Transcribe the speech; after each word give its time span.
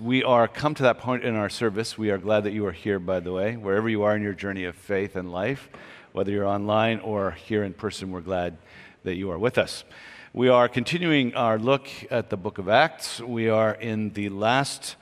we 0.00 0.24
are 0.24 0.48
come 0.48 0.74
to 0.74 0.84
that 0.84 0.98
point 0.98 1.24
in 1.24 1.36
our 1.36 1.50
service, 1.50 1.98
we 1.98 2.10
are 2.10 2.18
glad 2.18 2.44
that 2.44 2.52
you 2.52 2.64
are 2.66 2.72
here, 2.72 2.98
by 2.98 3.20
the 3.20 3.32
way, 3.32 3.56
wherever 3.56 3.88
you 3.88 4.02
are 4.02 4.16
in 4.16 4.22
your 4.22 4.32
journey 4.32 4.64
of 4.64 4.74
faith 4.74 5.14
and 5.14 5.30
life, 5.30 5.68
whether 6.12 6.30
you're 6.30 6.46
online 6.46 7.00
or 7.00 7.32
here 7.32 7.62
in 7.62 7.74
person, 7.74 8.10
we're 8.10 8.20
glad 8.20 8.56
that 9.04 9.16
you 9.16 9.30
are 9.30 9.38
with 9.38 9.58
us. 9.58 9.84
We 10.32 10.48
are 10.48 10.68
continuing 10.68 11.34
our 11.34 11.58
look 11.58 11.88
at 12.10 12.30
the 12.30 12.36
book 12.36 12.58
of 12.58 12.68
Acts. 12.68 13.20
We 13.20 13.48
are 13.50 13.74
in 13.74 14.10
the 14.14 14.30
last 14.30 14.96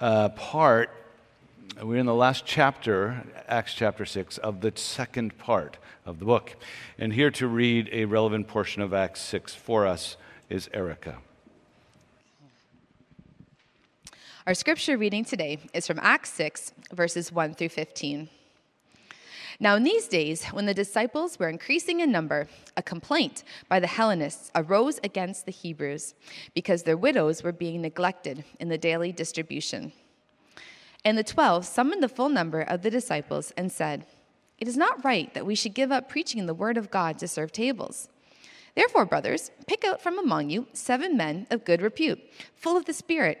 uh, 0.00 0.28
part, 0.30 0.90
we're 1.82 1.98
in 1.98 2.06
the 2.06 2.14
last 2.14 2.44
chapter, 2.46 3.24
Acts 3.48 3.74
chapter 3.74 4.04
6, 4.04 4.38
of 4.38 4.60
the 4.60 4.72
second 4.76 5.38
part 5.38 5.76
of 6.04 6.20
the 6.20 6.24
book. 6.24 6.54
And 6.98 7.12
here 7.12 7.30
to 7.32 7.48
read 7.48 7.88
a 7.90 8.04
relevant 8.04 8.46
portion 8.46 8.80
of 8.80 8.94
Acts 8.94 9.22
6 9.22 9.54
for 9.54 9.86
us 9.86 10.16
is 10.48 10.70
Erica. 10.72 11.16
Our 14.46 14.54
scripture 14.54 14.96
reading 14.96 15.24
today 15.24 15.58
is 15.74 15.88
from 15.88 15.98
Acts 16.00 16.32
6, 16.34 16.72
verses 16.92 17.32
1 17.32 17.54
through 17.54 17.70
15. 17.70 18.28
Now, 19.58 19.74
in 19.74 19.82
these 19.82 20.06
days, 20.06 20.44
when 20.52 20.66
the 20.66 20.72
disciples 20.72 21.36
were 21.36 21.48
increasing 21.48 21.98
in 21.98 22.12
number, 22.12 22.46
a 22.76 22.82
complaint 22.82 23.42
by 23.68 23.80
the 23.80 23.88
Hellenists 23.88 24.52
arose 24.54 25.00
against 25.02 25.46
the 25.46 25.50
Hebrews 25.50 26.14
because 26.54 26.84
their 26.84 26.96
widows 26.96 27.42
were 27.42 27.50
being 27.50 27.82
neglected 27.82 28.44
in 28.60 28.68
the 28.68 28.78
daily 28.78 29.10
distribution. 29.10 29.90
And 31.04 31.18
the 31.18 31.24
twelve 31.24 31.66
summoned 31.66 32.00
the 32.00 32.08
full 32.08 32.28
number 32.28 32.60
of 32.60 32.82
the 32.82 32.90
disciples 32.90 33.52
and 33.56 33.72
said, 33.72 34.06
It 34.58 34.68
is 34.68 34.76
not 34.76 35.04
right 35.04 35.34
that 35.34 35.44
we 35.44 35.56
should 35.56 35.74
give 35.74 35.90
up 35.90 36.08
preaching 36.08 36.46
the 36.46 36.54
word 36.54 36.76
of 36.76 36.92
God 36.92 37.18
to 37.18 37.26
serve 37.26 37.50
tables. 37.50 38.08
Therefore, 38.76 39.06
brothers, 39.06 39.50
pick 39.66 39.84
out 39.84 40.00
from 40.00 40.20
among 40.20 40.50
you 40.50 40.68
seven 40.72 41.16
men 41.16 41.48
of 41.50 41.64
good 41.64 41.82
repute, 41.82 42.20
full 42.54 42.76
of 42.76 42.84
the 42.84 42.92
Spirit 42.92 43.40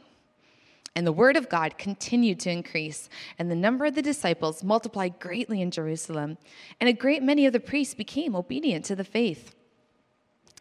And 0.95 1.07
the 1.07 1.13
word 1.13 1.37
of 1.37 1.47
God 1.47 1.77
continued 1.77 2.39
to 2.41 2.51
increase, 2.51 3.07
and 3.39 3.49
the 3.49 3.55
number 3.55 3.85
of 3.85 3.95
the 3.95 4.01
disciples 4.01 4.63
multiplied 4.63 5.19
greatly 5.19 5.61
in 5.61 5.71
Jerusalem, 5.71 6.37
and 6.79 6.89
a 6.89 6.93
great 6.93 7.23
many 7.23 7.45
of 7.45 7.53
the 7.53 7.61
priests 7.61 7.93
became 7.93 8.35
obedient 8.35 8.83
to 8.85 8.95
the 8.95 9.05
faith. 9.05 9.55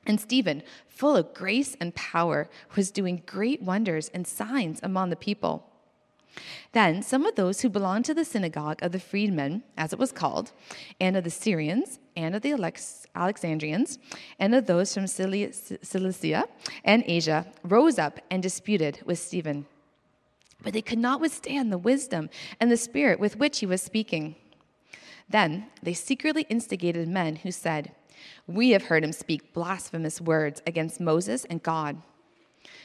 And 0.07 0.21
Stephen, 0.21 0.63
full 0.89 1.17
of 1.17 1.35
grace 1.35 1.77
and 1.81 1.95
power, 1.95 2.49
was 2.77 2.91
doing 2.91 3.23
great 3.27 3.61
wonders 3.61 4.09
and 4.15 4.27
signs 4.27 4.81
among 4.83 5.11
the 5.11 5.17
people. 5.17 5.67
Then 6.73 7.03
some 7.03 7.27
of 7.27 7.35
those 7.35 7.61
who 7.61 7.69
belonged 7.69 8.05
to 8.05 8.15
the 8.15 8.25
synagogue 8.25 8.83
of 8.83 8.93
the 8.93 9.01
freedmen, 9.01 9.65
as 9.77 9.93
it 9.93 9.99
was 9.99 10.13
called, 10.13 10.53
and 11.01 11.17
of 11.17 11.25
the 11.25 11.31
Cyrenians, 11.31 11.99
and 12.17 12.37
of 12.37 12.43
the 12.43 12.53
Alexandrians, 13.17 13.99
and 14.39 14.55
of 14.55 14.67
those 14.67 14.95
from 14.95 15.09
Cilicia 15.09 16.45
and 16.85 17.05
Asia, 17.07 17.47
rose 17.65 17.99
up 17.99 18.21
and 18.31 18.43
disputed 18.43 19.01
with 19.05 19.19
Stephen. 19.19 19.67
But 20.63 20.73
they 20.73 20.83
could 20.83 20.99
not 20.99 21.21
withstand 21.21 21.73
the 21.73 21.79
wisdom 21.79 22.31
and 22.59 22.71
the 22.71 22.77
spirit 22.77 23.19
with 23.19 23.37
which 23.37 23.61
he 23.61 23.67
was 23.67 23.83
speaking. 23.83 24.37
Then 25.29 25.67
they 25.83 25.95
secretly 25.95 26.45
instigated 26.49 27.09
men 27.09 27.37
who 27.37 27.53
said, 27.53 27.93
We 28.47 28.71
have 28.71 28.85
heard 28.85 29.05
him 29.05 29.13
speak 29.13 29.53
blasphemous 29.53 30.21
words 30.21 30.61
against 30.67 31.01
Moses 31.01 31.45
and 31.47 31.63
God. 31.63 32.03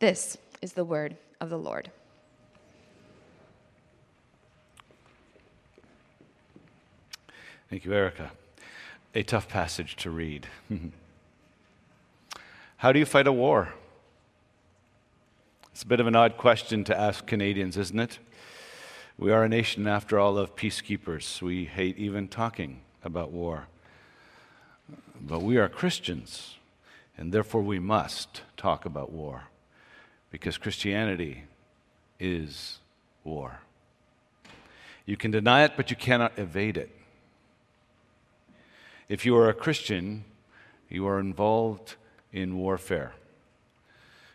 This 0.00 0.38
is 0.62 0.72
the 0.72 0.84
word 0.84 1.14
of 1.42 1.50
the 1.50 1.58
Lord. 1.58 1.90
Thank 7.68 7.84
you, 7.84 7.92
Erica. 7.92 8.30
A 9.14 9.22
tough 9.22 9.46
passage 9.46 9.96
to 9.96 10.10
read. 10.10 10.46
How 12.78 12.92
do 12.92 12.98
you 12.98 13.04
fight 13.04 13.26
a 13.26 13.32
war? 13.32 13.74
It's 15.70 15.82
a 15.82 15.86
bit 15.86 16.00
of 16.00 16.06
an 16.06 16.16
odd 16.16 16.38
question 16.38 16.82
to 16.84 16.98
ask 16.98 17.26
Canadians, 17.26 17.76
isn't 17.76 18.00
it? 18.00 18.18
We 19.18 19.30
are 19.30 19.44
a 19.44 19.50
nation, 19.50 19.86
after 19.86 20.18
all, 20.18 20.38
of 20.38 20.56
peacekeepers. 20.56 21.42
We 21.42 21.66
hate 21.66 21.98
even 21.98 22.26
talking 22.26 22.80
about 23.04 23.32
war. 23.32 23.66
But 25.20 25.42
we 25.42 25.58
are 25.58 25.68
Christians, 25.68 26.56
and 27.18 27.32
therefore 27.32 27.60
we 27.60 27.78
must 27.78 28.40
talk 28.56 28.86
about 28.86 29.12
war 29.12 29.50
because 30.30 30.58
Christianity 30.58 31.44
is 32.18 32.78
war. 33.24 33.60
You 35.06 35.16
can 35.16 35.30
deny 35.30 35.64
it, 35.64 35.72
but 35.76 35.90
you 35.90 35.96
cannot 35.96 36.38
evade 36.38 36.76
it. 36.76 36.90
If 39.08 39.26
you 39.26 39.36
are 39.36 39.48
a 39.48 39.54
Christian, 39.54 40.24
you 40.88 41.06
are 41.06 41.18
involved 41.18 41.96
in 42.32 42.56
warfare, 42.56 43.14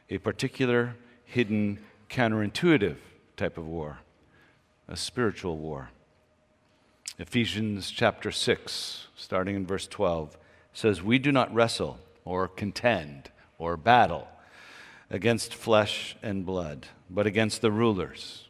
a 0.10 0.18
particular, 0.18 0.96
hidden, 1.24 1.80
counterintuitive 2.10 2.98
type 3.38 3.58
of 3.58 3.66
war, 3.66 4.00
a 4.88 4.98
spiritual 4.98 5.58
war. 5.58 5.90
Ephesians 7.18 7.90
chapter 7.90 8.32
6, 8.32 9.08
starting 9.16 9.56
in 9.56 9.66
verse 9.66 9.88
12, 9.88 10.38
says, 10.74 11.02
We 11.02 11.20
do 11.20 11.32
not 11.32 11.54
wrestle 11.54 12.00
or 12.26 12.50
contend 12.50 13.30
or 13.58 13.78
battle 13.78 14.28
against 15.16 15.54
flesh 15.54 16.18
and 16.22 16.46
blood, 16.46 16.88
but 17.10 17.26
against 17.26 17.62
the 17.62 17.72
rulers, 17.72 18.50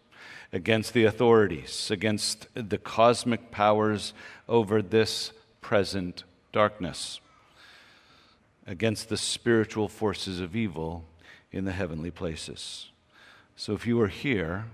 against 0.51 0.95
the 0.95 1.03
authorities, 1.03 1.91
against 1.91 2.47
the 2.55 2.79
cosmic 2.79 3.51
powers 3.51 4.13
over 4.49 4.81
this 4.81 5.31
present 5.61 6.23
darkness, 6.51 7.21
against 8.65 9.09
the 9.09 9.17
spiritual 9.17 9.87
forces 9.87 10.39
of 10.39 10.55
evil 10.55 11.05
in 11.51 11.65
the 11.65 11.71
heavenly 11.71 12.09
places. 12.09 12.89
So 13.55 13.73
if 13.73 13.85
you 13.85 14.01
are 14.01 14.07
here 14.07 14.65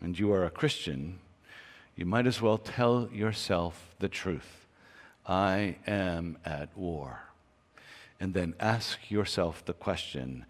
and 0.00 0.16
you 0.16 0.32
are 0.32 0.44
a 0.44 0.50
Christian, 0.50 1.18
you 1.96 2.06
might 2.06 2.28
as 2.28 2.40
well 2.40 2.58
tell 2.58 3.08
yourself 3.12 3.92
the 3.98 4.08
truth. 4.08 4.66
I 5.26 5.78
am 5.84 6.38
at 6.44 6.68
war. 6.78 7.24
And 8.20 8.34
then 8.34 8.54
ask 8.60 9.10
yourself 9.10 9.64
the 9.64 9.72
question 9.72 10.46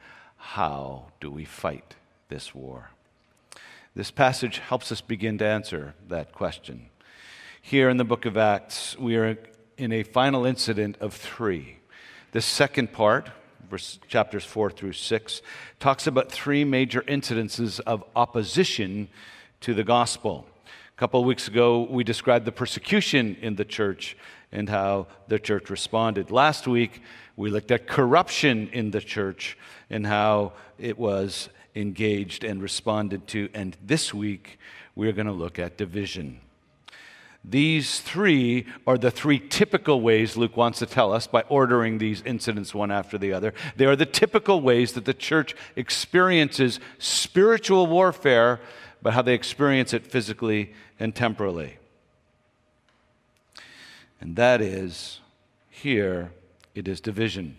how 0.47 1.07
do 1.21 1.29
we 1.29 1.45
fight 1.45 1.97
this 2.29 2.55
war? 2.55 2.91
This 3.97 4.13
passage 4.13 4.59
helps 4.59 4.93
us 4.93 5.01
begin 5.01 5.39
to 5.39 5.45
answer 5.45 5.95
that 6.09 6.33
question. 6.33 6.87
Here 7.61 7.91
in 7.91 7.97
the 7.97 8.05
book 8.05 8.27
of 8.27 8.37
Acts, 8.37 8.97
we 8.97 9.17
are 9.17 9.37
in 9.77 9.93
a 9.93 10.05
final 10.05 10.47
incident 10.47 10.99
of 11.01 11.15
three. 11.15 11.79
The 12.31 12.41
second 12.41 12.93
part, 12.93 13.29
verse, 13.69 13.99
chapters 14.07 14.45
4 14.45 14.71
through 14.71 14.93
6, 14.93 15.43
talks 15.81 16.07
about 16.07 16.31
three 16.31 16.65
major 16.65 17.03
incidences 17.03 17.81
of 17.81 18.05
opposition 18.15 19.09
to 19.63 19.75
the 19.75 19.85
gospel. 19.85 20.47
A 20.65 20.99
couple 20.99 21.21
of 21.21 21.27
weeks 21.27 21.49
ago, 21.49 21.89
we 21.91 22.05
described 22.05 22.45
the 22.45 22.53
persecution 22.53 23.37
in 23.43 23.57
the 23.57 23.65
church 23.65 24.17
and 24.53 24.69
how 24.69 25.09
the 25.27 25.41
church 25.41 25.71
responded. 25.71 26.31
Last 26.31 26.69
week, 26.69 27.03
we 27.37 27.51
looked 27.51 27.71
at 27.71 27.87
corruption 27.87 28.69
in 28.73 28.91
the 28.91 29.01
church 29.01 29.57
and 29.91 30.07
how 30.07 30.53
it 30.79 30.99
was 30.99 31.49
engaged 31.75 32.45
and 32.45 32.63
responded 32.63 33.27
to. 33.29 33.49
And 33.53 33.77
this 33.85 34.15
week, 34.15 34.59
we're 34.95 35.13
going 35.13 35.27
to 35.27 35.33
look 35.33 35.59
at 35.59 35.77
division. 35.77 36.41
These 37.45 38.01
three 38.01 38.67
are 38.87 38.99
the 38.99 39.11
three 39.11 39.39
typical 39.39 40.01
ways 40.01 40.37
Luke 40.37 40.57
wants 40.57 40.81
to 40.81 40.87
tell 40.87 41.13
us 41.13 41.29
by 41.29 41.43
ordering 41.43 41.99
these 41.99 42.23
incidents 42.23 42.75
one 42.75 42.91
after 42.91 43.19
the 43.19 43.33
other. 43.33 43.55
They 43.77 43.85
are 43.85 43.95
the 43.95 44.07
typical 44.07 44.61
ways 44.61 44.95
that 44.95 45.05
the 45.05 45.15
church 45.15 45.55
experiences 45.77 46.81
spiritual 46.99 47.87
warfare 47.87 48.61
but 49.07 49.15
how 49.15 49.23
they 49.23 49.35
experience 49.35 49.93
it 49.93 50.05
physically 50.05 50.73
and 50.99 51.15
temporally. 51.15 51.77
And 54.21 54.35
that 54.35 54.61
is, 54.61 55.21
here, 55.71 56.33
it 56.77 56.87
is 56.89 57.01
division. 57.01 57.57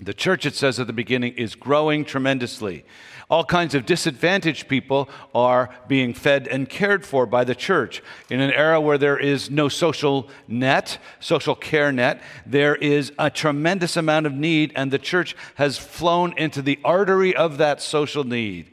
The 0.00 0.14
church, 0.14 0.44
it 0.44 0.54
says 0.54 0.80
at 0.80 0.88
the 0.88 0.92
beginning, 0.92 1.34
is 1.34 1.54
growing 1.54 2.04
tremendously. 2.04 2.84
All 3.30 3.44
kinds 3.44 3.74
of 3.74 3.86
disadvantaged 3.86 4.66
people 4.68 5.08
are 5.34 5.70
being 5.86 6.14
fed 6.14 6.48
and 6.48 6.68
cared 6.68 7.06
for 7.06 7.26
by 7.26 7.44
the 7.44 7.54
church. 7.54 8.02
In 8.28 8.40
an 8.40 8.50
era 8.50 8.80
where 8.80 8.98
there 8.98 9.16
is 9.16 9.50
no 9.50 9.68
social 9.68 10.28
net, 10.48 10.98
social 11.20 11.54
care 11.54 11.92
net, 11.92 12.20
there 12.44 12.74
is 12.74 13.12
a 13.18 13.30
tremendous 13.30 13.96
amount 13.96 14.26
of 14.26 14.32
need, 14.32 14.72
and 14.74 14.90
the 14.90 14.98
church 14.98 15.36
has 15.54 15.78
flown 15.78 16.36
into 16.36 16.60
the 16.60 16.80
artery 16.84 17.34
of 17.34 17.58
that 17.58 17.80
social 17.80 18.24
need. 18.24 18.70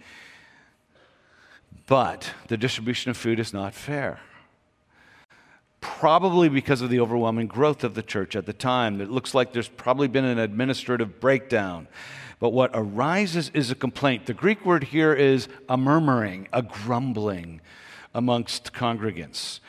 But 1.86 2.34
the 2.48 2.58
distribution 2.58 3.12
of 3.12 3.18
food 3.18 3.40
is 3.40 3.54
not 3.54 3.76
fair 3.76 4.22
probably 5.82 6.48
because 6.48 6.82
of 6.82 6.90
the 6.90 7.00
overwhelming 7.00 7.48
growth 7.48 7.84
of 7.84 7.96
the 7.96 8.04
church 8.04 8.36
at 8.36 8.46
the 8.46 8.54
time. 8.54 9.02
It 9.02 9.12
looks 9.12 9.34
like 9.34 9.52
there's 9.52 9.68
probably 9.68 10.08
been 10.08 10.26
an 10.26 10.40
administrative 10.40 11.20
breakdown. 11.20 11.88
But 12.40 12.52
what 12.52 12.72
arises 12.74 13.52
is 13.54 13.70
a 13.70 13.76
complaint. 13.76 14.28
The 14.28 14.34
Greek 14.34 14.66
word 14.66 14.86
here 14.86 15.14
is 15.14 15.48
a 15.68 15.78
murmuring, 15.78 16.48
a 16.54 16.62
grumbling 16.62 17.62
amongst 18.14 18.74
congregants. 18.74 19.60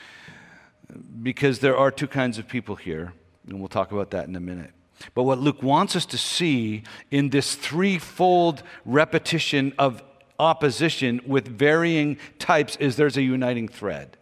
Because 1.23 1.59
there 1.59 1.77
are 1.77 1.91
two 1.91 2.07
kinds 2.07 2.39
of 2.39 2.47
people 2.47 2.77
here, 2.77 3.15
and 3.49 3.59
we'll 3.59 3.69
talk 3.69 3.93
about 3.93 4.11
that 4.11 4.29
in 4.29 4.37
a 4.37 4.41
minute. 4.41 4.71
But 5.15 5.25
what 5.25 5.39
Luke 5.39 5.63
wants 5.63 5.97
us 5.97 6.07
to 6.07 6.19
see 6.19 6.85
in 7.11 7.31
this 7.31 7.55
threefold 7.55 8.63
repetition 8.85 9.73
of 9.79 10.03
opposition 10.39 11.21
with 11.27 11.49
varying 11.49 12.19
types 12.39 12.77
is 12.77 12.97
there's 12.97 13.17
a 13.17 13.23
uniting 13.23 13.69
thread 13.69 14.17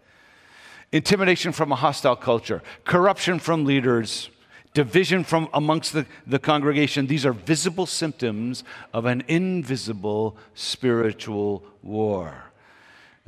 intimidation 0.92 1.52
from 1.52 1.72
a 1.72 1.76
hostile 1.76 2.16
culture, 2.16 2.62
corruption 2.84 3.38
from 3.38 3.64
leaders, 3.64 4.30
division 4.74 5.24
from 5.24 5.48
amongst 5.52 5.92
the, 5.92 6.06
the 6.26 6.38
congregation. 6.38 7.06
These 7.06 7.26
are 7.26 7.32
visible 7.32 7.86
symptoms 7.86 8.64
of 8.92 9.04
an 9.04 9.22
invisible 9.28 10.36
spiritual 10.54 11.64
war. 11.82 12.44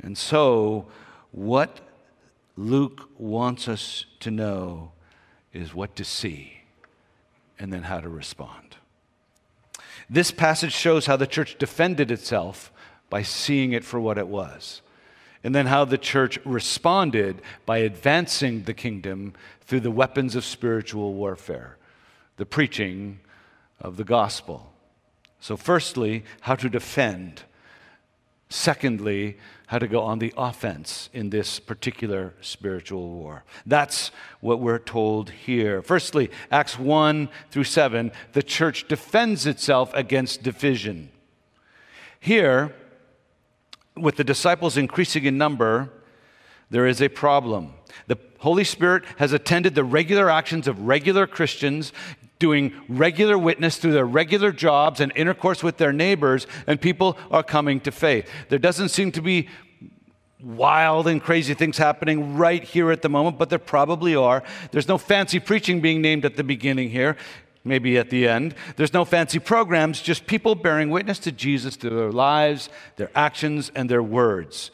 And 0.01 0.17
so, 0.17 0.87
what 1.31 1.79
Luke 2.55 3.09
wants 3.17 3.67
us 3.67 4.05
to 4.19 4.31
know 4.31 4.91
is 5.53 5.73
what 5.73 5.95
to 5.95 6.03
see 6.03 6.61
and 7.59 7.71
then 7.71 7.83
how 7.83 7.99
to 7.99 8.09
respond. 8.09 8.77
This 10.09 10.31
passage 10.31 10.73
shows 10.73 11.05
how 11.05 11.15
the 11.15 11.27
church 11.27 11.57
defended 11.57 12.11
itself 12.11 12.71
by 13.09 13.23
seeing 13.23 13.71
it 13.71 13.83
for 13.83 13.99
what 13.99 14.17
it 14.17 14.27
was 14.27 14.81
and 15.43 15.53
then 15.53 15.65
how 15.65 15.85
the 15.85 15.97
church 15.97 16.39
responded 16.45 17.41
by 17.65 17.79
advancing 17.79 18.63
the 18.63 18.73
kingdom 18.73 19.33
through 19.61 19.81
the 19.81 19.91
weapons 19.91 20.35
of 20.35 20.45
spiritual 20.45 21.13
warfare, 21.13 21.77
the 22.37 22.45
preaching 22.45 23.19
of 23.79 23.97
the 23.97 24.03
gospel. 24.03 24.71
So, 25.39 25.57
firstly, 25.57 26.23
how 26.41 26.55
to 26.55 26.69
defend. 26.69 27.43
Secondly, 28.49 29.37
how 29.67 29.79
to 29.79 29.87
go 29.87 30.01
on 30.01 30.19
the 30.19 30.33
offense 30.37 31.09
in 31.13 31.31
this 31.31 31.59
particular 31.59 32.33
spiritual 32.41 33.09
war. 33.09 33.43
That's 33.65 34.11
what 34.39 34.59
we're 34.59 34.79
told 34.79 35.31
here. 35.31 35.81
Firstly, 35.81 36.29
Acts 36.51 36.77
1 36.77 37.27
through 37.49 37.63
7, 37.63 38.11
the 38.33 38.43
church 38.43 38.87
defends 38.87 39.47
itself 39.47 39.91
against 39.95 40.43
division. 40.43 41.09
Here, 42.19 42.73
with 43.95 44.15
the 44.15 44.23
disciples 44.23 44.77
increasing 44.77 45.25
in 45.25 45.37
number, 45.37 45.91
there 46.69 46.87
is 46.87 47.01
a 47.01 47.09
problem. 47.09 47.73
The 48.07 48.17
Holy 48.39 48.63
Spirit 48.63 49.03
has 49.17 49.33
attended 49.33 49.75
the 49.75 49.83
regular 49.83 50.29
actions 50.29 50.67
of 50.67 50.81
regular 50.81 51.27
Christians, 51.27 51.93
doing 52.39 52.73
regular 52.89 53.37
witness 53.37 53.77
through 53.77 53.93
their 53.93 54.05
regular 54.05 54.51
jobs 54.51 54.99
and 54.99 55.11
intercourse 55.15 55.63
with 55.63 55.77
their 55.77 55.93
neighbors, 55.93 56.47
and 56.67 56.81
people 56.81 57.17
are 57.31 57.43
coming 57.43 57.79
to 57.81 57.91
faith. 57.91 58.29
There 58.49 58.59
doesn't 58.59 58.89
seem 58.89 59.11
to 59.13 59.21
be 59.21 59.47
wild 60.41 61.07
and 61.07 61.21
crazy 61.23 61.53
things 61.53 61.77
happening 61.77 62.35
right 62.35 62.63
here 62.63 62.91
at 62.91 63.01
the 63.01 63.07
moment, 63.07 63.37
but 63.37 63.49
there 63.49 63.59
probably 63.59 64.15
are. 64.15 64.43
There's 64.71 64.89
no 64.89 64.97
fancy 64.97 65.39
preaching 65.39 65.79
being 65.79 66.01
named 66.01 66.25
at 66.25 66.35
the 66.35 66.43
beginning 66.43 66.89
here 66.89 67.15
maybe 67.63 67.97
at 67.97 68.09
the 68.09 68.27
end. 68.27 68.55
There's 68.75 68.93
no 68.93 69.05
fancy 69.05 69.39
programs, 69.39 70.01
just 70.01 70.27
people 70.27 70.55
bearing 70.55 70.89
witness 70.89 71.19
to 71.19 71.31
Jesus 71.31 71.75
through 71.75 71.95
their 71.95 72.11
lives, 72.11 72.69
their 72.97 73.11
actions, 73.15 73.71
and 73.75 73.89
their 73.89 74.03
words. 74.03 74.71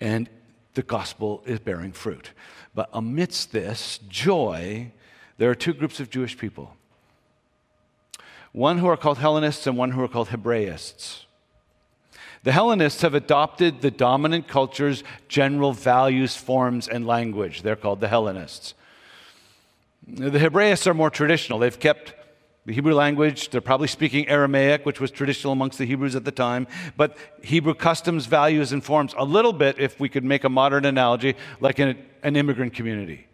And 0.00 0.28
the 0.74 0.82
gospel 0.82 1.42
is 1.46 1.58
bearing 1.58 1.92
fruit. 1.92 2.32
But 2.74 2.90
amidst 2.92 3.52
this 3.52 4.00
joy, 4.08 4.92
there 5.38 5.50
are 5.50 5.54
two 5.54 5.72
groups 5.72 6.00
of 6.00 6.10
Jewish 6.10 6.36
people 6.36 6.76
one 8.52 8.78
who 8.78 8.86
are 8.86 8.96
called 8.96 9.18
Hellenists 9.18 9.66
and 9.66 9.76
one 9.76 9.90
who 9.90 10.02
are 10.02 10.08
called 10.08 10.28
Hebraists. 10.28 11.26
The 12.42 12.52
Hellenists 12.52 13.02
have 13.02 13.12
adopted 13.12 13.82
the 13.82 13.90
dominant 13.90 14.48
culture's 14.48 15.04
general 15.28 15.74
values, 15.74 16.36
forms, 16.36 16.88
and 16.88 17.06
language. 17.06 17.60
They're 17.60 17.76
called 17.76 18.00
the 18.00 18.08
Hellenists. 18.08 18.72
The 20.06 20.38
Hebraists 20.38 20.86
are 20.86 20.94
more 20.94 21.10
traditional. 21.10 21.58
They've 21.58 21.78
kept 21.78 22.14
the 22.64 22.72
Hebrew 22.72 22.94
language. 22.94 23.50
They're 23.50 23.60
probably 23.60 23.88
speaking 23.88 24.28
Aramaic, 24.28 24.86
which 24.86 25.00
was 25.00 25.10
traditional 25.10 25.52
amongst 25.52 25.78
the 25.78 25.84
Hebrews 25.84 26.14
at 26.14 26.24
the 26.24 26.32
time. 26.32 26.66
But 26.96 27.16
Hebrew 27.42 27.74
customs, 27.74 28.26
values, 28.26 28.72
and 28.72 28.84
forms 28.84 29.14
a 29.16 29.24
little 29.24 29.52
bit, 29.52 29.78
if 29.78 29.98
we 29.98 30.08
could 30.08 30.24
make 30.24 30.44
a 30.44 30.48
modern 30.48 30.84
analogy, 30.84 31.34
like 31.60 31.78
in 31.80 31.96
an 32.22 32.36
immigrant 32.36 32.74
community, 32.74 33.26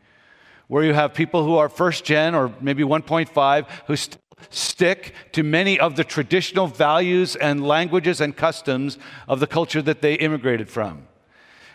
where 0.69 0.83
you 0.83 0.95
have 0.95 1.13
people 1.13 1.45
who 1.45 1.57
are 1.57 1.69
first 1.69 2.05
gen 2.05 2.35
or 2.35 2.53
maybe 2.61 2.83
1.5 2.83 3.67
who 3.87 3.97
st- 3.97 4.19
stick 4.51 5.15
to 5.33 5.43
many 5.43 5.79
of 5.79 5.97
the 5.97 6.05
traditional 6.05 6.67
values 6.67 7.37
and 7.37 7.67
languages 7.67 8.21
and 8.21 8.37
customs 8.37 8.99
of 9.29 9.41
the 9.41 9.47
culture 9.47 9.83
that 9.83 10.03
they 10.03 10.15
immigrated 10.15 10.69
from. 10.69 11.07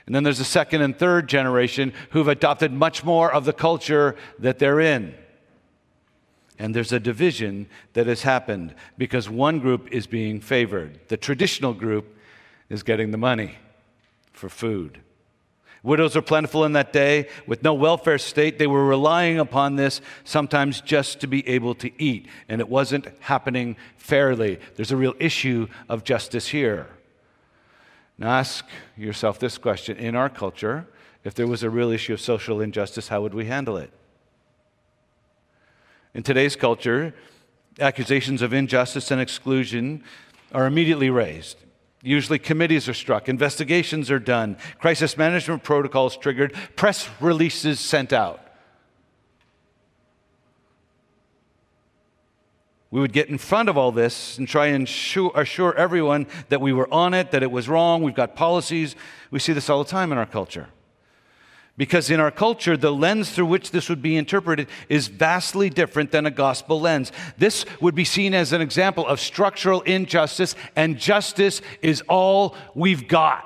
And 0.07 0.15
then 0.15 0.23
there's 0.23 0.39
a 0.39 0.45
second 0.45 0.81
and 0.81 0.97
third 0.97 1.27
generation 1.27 1.93
who've 2.11 2.29
adopted 2.29 2.71
much 2.71 3.03
more 3.03 3.31
of 3.31 3.45
the 3.45 3.53
culture 3.53 4.15
that 4.39 4.57
they're 4.57 4.79
in. 4.79 5.13
And 6.57 6.73
there's 6.73 6.93
a 6.93 6.99
division 6.99 7.67
that 7.93 8.07
has 8.07 8.23
happened 8.23 8.73
because 8.97 9.29
one 9.29 9.59
group 9.59 9.89
is 9.91 10.07
being 10.07 10.39
favored. 10.39 10.99
The 11.09 11.17
traditional 11.17 11.73
group 11.73 12.17
is 12.69 12.83
getting 12.83 13.11
the 13.11 13.17
money 13.17 13.57
for 14.31 14.49
food. 14.49 15.01
Widows 15.83 16.15
are 16.15 16.21
plentiful 16.21 16.63
in 16.63 16.71
that 16.73 16.91
day. 16.91 17.27
With 17.45 17.61
no 17.61 17.73
welfare 17.73 18.17
state, 18.17 18.57
they 18.57 18.65
were 18.65 18.85
relying 18.85 19.39
upon 19.39 19.75
this 19.75 20.01
sometimes 20.23 20.81
just 20.81 21.19
to 21.19 21.27
be 21.27 21.47
able 21.47 21.75
to 21.75 21.91
eat. 22.01 22.27
And 22.49 22.61
it 22.61 22.69
wasn't 22.69 23.07
happening 23.19 23.75
fairly. 23.97 24.59
There's 24.75 24.91
a 24.91 24.97
real 24.97 25.13
issue 25.19 25.67
of 25.89 26.03
justice 26.03 26.47
here. 26.47 26.87
Now 28.17 28.29
ask 28.29 28.65
yourself 28.95 29.39
this 29.39 29.57
question 29.57 29.97
In 29.97 30.15
our 30.15 30.29
culture, 30.29 30.87
if 31.23 31.33
there 31.33 31.47
was 31.47 31.63
a 31.63 31.69
real 31.69 31.91
issue 31.91 32.13
of 32.13 32.21
social 32.21 32.61
injustice, 32.61 33.09
how 33.09 33.21
would 33.21 33.33
we 33.33 33.45
handle 33.45 33.77
it? 33.77 33.91
In 36.13 36.23
today's 36.23 36.55
culture, 36.55 37.13
accusations 37.79 38.41
of 38.41 38.53
injustice 38.53 39.11
and 39.11 39.21
exclusion 39.21 40.03
are 40.51 40.65
immediately 40.65 41.09
raised. 41.09 41.57
Usually, 42.01 42.39
committees 42.39 42.87
are 42.87 42.93
struck, 42.93 43.27
investigations 43.27 44.09
are 44.09 44.19
done, 44.19 44.57
crisis 44.79 45.17
management 45.17 45.63
protocols 45.63 46.15
triggered, 46.15 46.53
press 46.75 47.09
releases 47.19 47.79
sent 47.79 48.13
out. 48.13 48.46
We 52.97 53.01
would 53.01 53.13
get 53.13 53.29
in 53.29 53.37
front 53.37 53.69
of 53.69 53.77
all 53.77 53.91
this 53.91 54.39
and 54.39 54.47
try 54.47 54.65
and 54.69 54.87
assure 54.87 55.75
everyone 55.75 56.25
that 56.49 56.61
we 56.61 56.73
were 56.73 56.91
on 56.91 57.13
it, 57.13 57.29
that 57.29 57.43
it 57.43 57.51
was 57.51 57.69
wrong, 57.69 58.01
we've 58.01 58.15
got 58.15 58.35
policies. 58.35 58.95
We 59.29 59.37
see 59.37 59.53
this 59.53 59.69
all 59.69 59.83
the 59.83 59.89
time 59.91 60.11
in 60.11 60.17
our 60.17 60.25
culture. 60.25 60.69
Because 61.77 62.09
in 62.09 62.19
our 62.19 62.31
culture, 62.31 62.75
the 62.75 62.91
lens 62.91 63.29
through 63.29 63.45
which 63.45 63.69
this 63.69 63.87
would 63.87 64.01
be 64.01 64.17
interpreted 64.17 64.67
is 64.89 65.09
vastly 65.09 65.69
different 65.69 66.09
than 66.09 66.25
a 66.25 66.31
gospel 66.31 66.81
lens. 66.81 67.11
This 67.37 67.67
would 67.81 67.93
be 67.93 68.03
seen 68.03 68.33
as 68.33 68.51
an 68.51 68.61
example 68.61 69.05
of 69.05 69.19
structural 69.19 69.81
injustice, 69.81 70.55
and 70.75 70.97
justice 70.97 71.61
is 71.83 72.01
all 72.09 72.55
we've 72.73 73.07
got. 73.07 73.45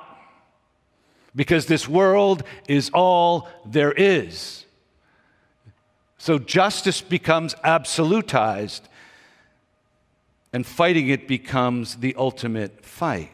Because 1.36 1.66
this 1.66 1.86
world 1.86 2.42
is 2.68 2.90
all 2.94 3.50
there 3.66 3.92
is. 3.92 4.64
So 6.16 6.38
justice 6.38 7.02
becomes 7.02 7.54
absolutized 7.56 8.88
and 10.52 10.66
fighting 10.66 11.08
it 11.08 11.26
becomes 11.26 11.96
the 11.96 12.14
ultimate 12.16 12.84
fight. 12.84 13.30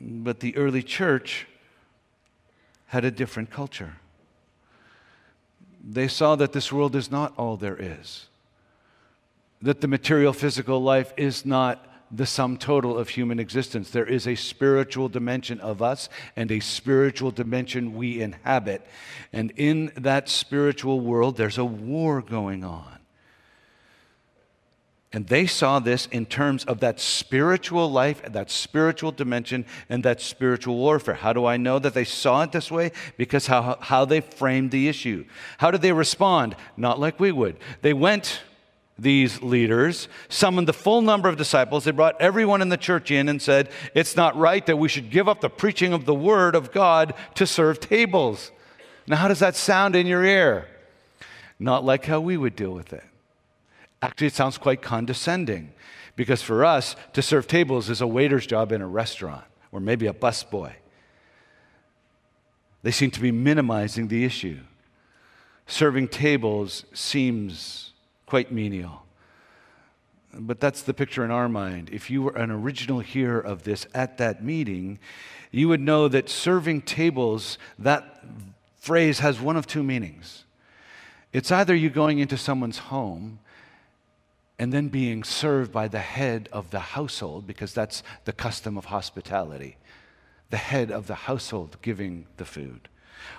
But 0.00 0.40
the 0.40 0.56
early 0.56 0.82
church 0.82 1.46
had 2.86 3.04
a 3.04 3.10
different 3.10 3.50
culture. 3.50 3.94
They 5.82 6.08
saw 6.08 6.36
that 6.36 6.52
this 6.52 6.72
world 6.72 6.94
is 6.94 7.10
not 7.10 7.32
all 7.38 7.56
there 7.56 7.76
is, 7.78 8.26
that 9.62 9.80
the 9.80 9.88
material 9.88 10.32
physical 10.32 10.82
life 10.82 11.12
is 11.16 11.46
not 11.46 11.88
the 12.14 12.26
sum 12.26 12.58
total 12.58 12.98
of 12.98 13.08
human 13.08 13.38
existence. 13.38 13.90
There 13.90 14.04
is 14.04 14.28
a 14.28 14.34
spiritual 14.34 15.08
dimension 15.08 15.58
of 15.60 15.80
us 15.80 16.10
and 16.36 16.52
a 16.52 16.60
spiritual 16.60 17.30
dimension 17.30 17.94
we 17.94 18.20
inhabit. 18.20 18.86
And 19.32 19.50
in 19.56 19.92
that 19.96 20.28
spiritual 20.28 21.00
world, 21.00 21.38
there's 21.38 21.56
a 21.56 21.64
war 21.64 22.20
going 22.20 22.64
on. 22.64 22.98
And 25.14 25.26
they 25.26 25.46
saw 25.46 25.78
this 25.78 26.06
in 26.06 26.24
terms 26.24 26.64
of 26.64 26.80
that 26.80 26.98
spiritual 26.98 27.90
life, 27.90 28.22
that 28.22 28.50
spiritual 28.50 29.12
dimension, 29.12 29.66
and 29.90 30.02
that 30.04 30.22
spiritual 30.22 30.76
warfare. 30.76 31.14
How 31.14 31.34
do 31.34 31.44
I 31.44 31.58
know 31.58 31.78
that 31.78 31.92
they 31.92 32.04
saw 32.04 32.42
it 32.42 32.52
this 32.52 32.70
way? 32.70 32.92
Because 33.18 33.46
how, 33.46 33.76
how 33.80 34.06
they 34.06 34.22
framed 34.22 34.70
the 34.70 34.88
issue. 34.88 35.26
How 35.58 35.70
did 35.70 35.82
they 35.82 35.92
respond? 35.92 36.56
Not 36.78 36.98
like 36.98 37.20
we 37.20 37.30
would. 37.30 37.58
They 37.82 37.92
went, 37.92 38.40
these 38.98 39.42
leaders, 39.42 40.08
summoned 40.30 40.66
the 40.66 40.72
full 40.72 41.02
number 41.02 41.28
of 41.28 41.36
disciples. 41.36 41.84
They 41.84 41.90
brought 41.90 42.18
everyone 42.18 42.62
in 42.62 42.70
the 42.70 42.78
church 42.78 43.10
in 43.10 43.28
and 43.28 43.42
said, 43.42 43.68
It's 43.94 44.16
not 44.16 44.34
right 44.36 44.64
that 44.64 44.78
we 44.78 44.88
should 44.88 45.10
give 45.10 45.28
up 45.28 45.42
the 45.42 45.50
preaching 45.50 45.92
of 45.92 46.06
the 46.06 46.14
word 46.14 46.54
of 46.54 46.72
God 46.72 47.12
to 47.34 47.46
serve 47.46 47.80
tables. 47.80 48.50
Now, 49.06 49.16
how 49.16 49.28
does 49.28 49.40
that 49.40 49.56
sound 49.56 49.94
in 49.94 50.06
your 50.06 50.24
ear? 50.24 50.68
Not 51.58 51.84
like 51.84 52.06
how 52.06 52.20
we 52.20 52.38
would 52.38 52.56
deal 52.56 52.72
with 52.72 52.94
it. 52.94 53.04
Actually, 54.02 54.26
it 54.26 54.34
sounds 54.34 54.58
quite 54.58 54.82
condescending 54.82 55.72
because 56.16 56.42
for 56.42 56.64
us, 56.64 56.96
to 57.12 57.22
serve 57.22 57.46
tables 57.46 57.88
is 57.88 58.00
a 58.00 58.06
waiter's 58.06 58.46
job 58.46 58.72
in 58.72 58.82
a 58.82 58.86
restaurant 58.86 59.44
or 59.70 59.80
maybe 59.80 60.06
a 60.06 60.12
busboy. 60.12 60.72
They 62.82 62.90
seem 62.90 63.12
to 63.12 63.20
be 63.20 63.30
minimizing 63.30 64.08
the 64.08 64.24
issue. 64.24 64.58
Serving 65.66 66.08
tables 66.08 66.84
seems 66.92 67.92
quite 68.26 68.50
menial. 68.50 69.06
But 70.34 70.60
that's 70.60 70.82
the 70.82 70.94
picture 70.94 71.24
in 71.24 71.30
our 71.30 71.48
mind. 71.48 71.90
If 71.92 72.10
you 72.10 72.22
were 72.22 72.36
an 72.36 72.50
original 72.50 73.00
hearer 73.00 73.40
of 73.40 73.62
this 73.62 73.86
at 73.94 74.18
that 74.18 74.42
meeting, 74.42 74.98
you 75.50 75.68
would 75.68 75.80
know 75.80 76.08
that 76.08 76.28
serving 76.28 76.82
tables, 76.82 77.58
that 77.78 78.24
phrase 78.78 79.20
has 79.20 79.40
one 79.40 79.56
of 79.56 79.66
two 79.66 79.82
meanings. 79.82 80.44
It's 81.32 81.52
either 81.52 81.74
you 81.74 81.88
going 81.88 82.18
into 82.18 82.36
someone's 82.36 82.78
home 82.78 83.38
and 84.62 84.72
then 84.72 84.86
being 84.86 85.24
served 85.24 85.72
by 85.72 85.88
the 85.88 85.98
head 85.98 86.48
of 86.52 86.70
the 86.70 86.78
household, 86.78 87.48
because 87.48 87.74
that's 87.74 88.04
the 88.26 88.32
custom 88.32 88.78
of 88.78 88.84
hospitality, 88.84 89.76
the 90.50 90.56
head 90.56 90.92
of 90.92 91.08
the 91.08 91.16
household 91.16 91.76
giving 91.82 92.26
the 92.36 92.44
food. 92.44 92.88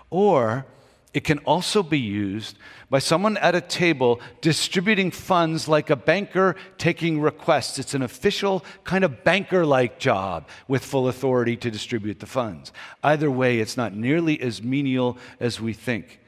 Or 0.09 0.65
it 1.13 1.23
can 1.23 1.37
also 1.45 1.81
be 1.81 1.97
used 1.97 2.57
by 2.89 2.99
someone 2.99 3.37
at 3.37 3.55
a 3.55 3.61
table 3.61 4.19
distributing 4.41 5.11
funds 5.11 5.69
like 5.69 5.89
a 5.89 5.95
banker 5.95 6.57
taking 6.77 7.21
requests. 7.21 7.79
It's 7.79 7.93
an 7.93 8.01
official, 8.01 8.65
kind 8.83 9.05
of 9.05 9.23
banker 9.23 9.65
like 9.65 9.99
job 9.99 10.49
with 10.67 10.83
full 10.83 11.07
authority 11.07 11.55
to 11.55 11.71
distribute 11.71 12.19
the 12.19 12.25
funds. 12.25 12.73
Either 13.01 13.31
way, 13.31 13.59
it's 13.59 13.77
not 13.77 13.93
nearly 13.93 14.41
as 14.41 14.61
menial 14.61 15.17
as 15.39 15.61
we 15.61 15.71
think. 15.71 16.19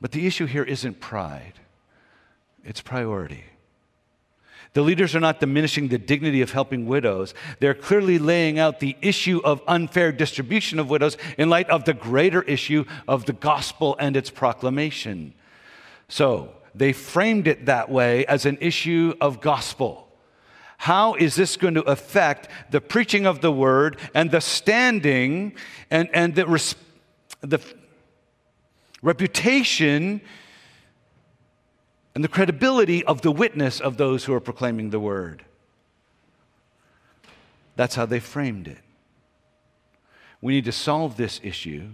But 0.00 0.12
the 0.12 0.26
issue 0.26 0.46
here 0.46 0.64
isn't 0.64 0.98
pride 0.98 1.58
it's 2.64 2.80
priority. 2.80 3.44
The 4.74 4.82
leaders 4.82 5.14
are 5.14 5.20
not 5.20 5.40
diminishing 5.40 5.88
the 5.88 5.98
dignity 5.98 6.40
of 6.40 6.52
helping 6.52 6.86
widows. 6.86 7.34
They're 7.60 7.74
clearly 7.74 8.18
laying 8.18 8.58
out 8.58 8.80
the 8.80 8.96
issue 9.02 9.40
of 9.44 9.60
unfair 9.68 10.12
distribution 10.12 10.78
of 10.78 10.88
widows 10.88 11.18
in 11.36 11.50
light 11.50 11.68
of 11.68 11.84
the 11.84 11.92
greater 11.92 12.42
issue 12.42 12.86
of 13.06 13.26
the 13.26 13.34
gospel 13.34 13.96
and 13.98 14.16
its 14.16 14.30
proclamation. 14.30 15.34
So, 16.08 16.54
they 16.74 16.94
framed 16.94 17.48
it 17.48 17.66
that 17.66 17.90
way 17.90 18.24
as 18.26 18.46
an 18.46 18.56
issue 18.60 19.14
of 19.20 19.42
gospel. 19.42 20.08
How 20.78 21.14
is 21.14 21.34
this 21.36 21.56
going 21.56 21.74
to 21.74 21.82
affect 21.82 22.48
the 22.70 22.80
preaching 22.80 23.26
of 23.26 23.40
the 23.40 23.52
word 23.52 23.98
and 24.14 24.30
the 24.30 24.40
standing 24.40 25.54
and, 25.90 26.08
and 26.12 26.34
the, 26.34 26.46
res- 26.46 26.74
the 27.42 27.60
reputation 29.02 30.22
and 32.14 32.22
the 32.22 32.28
credibility 32.28 33.04
of 33.04 33.22
the 33.22 33.32
witness 33.32 33.80
of 33.80 33.96
those 33.96 34.24
who 34.24 34.34
are 34.34 34.40
proclaiming 34.40 34.90
the 34.90 35.00
word. 35.00 35.44
That's 37.76 37.94
how 37.94 38.06
they 38.06 38.20
framed 38.20 38.68
it. 38.68 38.78
We 40.40 40.54
need 40.54 40.66
to 40.66 40.72
solve 40.72 41.16
this 41.16 41.40
issue 41.42 41.90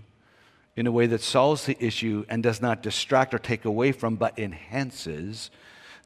in 0.74 0.86
a 0.86 0.92
way 0.92 1.06
that 1.06 1.20
solves 1.20 1.66
the 1.66 1.76
issue 1.84 2.24
and 2.28 2.42
does 2.42 2.60
not 2.60 2.82
distract 2.82 3.34
or 3.34 3.38
take 3.38 3.64
away 3.64 3.92
from, 3.92 4.16
but 4.16 4.38
enhances 4.38 5.50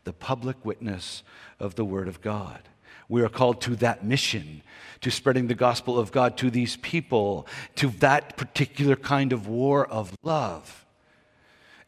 the 0.04 0.12
public 0.12 0.62
witness 0.64 1.22
of 1.60 1.74
the 1.74 1.84
Word 1.84 2.08
of 2.08 2.20
God. 2.20 2.60
We 3.08 3.22
are 3.22 3.28
called 3.28 3.60
to 3.62 3.76
that 3.76 4.04
mission, 4.04 4.62
to 5.02 5.10
spreading 5.10 5.46
the 5.46 5.54
gospel 5.54 5.98
of 5.98 6.12
God 6.12 6.36
to 6.38 6.50
these 6.50 6.76
people, 6.76 7.46
to 7.76 7.88
that 8.00 8.36
particular 8.36 8.96
kind 8.96 9.32
of 9.32 9.46
war 9.46 9.86
of 9.86 10.14
love 10.22 10.82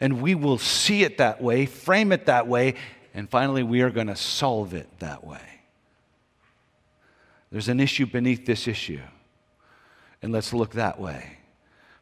and 0.05 0.21
we 0.21 0.35
will 0.35 0.59
see 0.59 1.03
it 1.03 1.17
that 1.17 1.41
way, 1.41 1.65
frame 1.65 2.13
it 2.13 2.27
that 2.27 2.47
way, 2.47 2.75
and 3.15 3.27
finally 3.27 3.63
we 3.63 3.81
are 3.81 3.89
going 3.89 4.09
to 4.09 4.15
solve 4.15 4.75
it 4.75 4.87
that 4.99 5.27
way. 5.27 5.41
There's 7.51 7.71
an 7.71 7.81
issue 7.81 8.05
beneath 8.05 8.45
this 8.45 8.69
issue, 8.69 9.01
and 10.21 10.31
let's 10.31 10.53
look 10.53 10.73
that 10.73 11.01
way, 11.01 11.39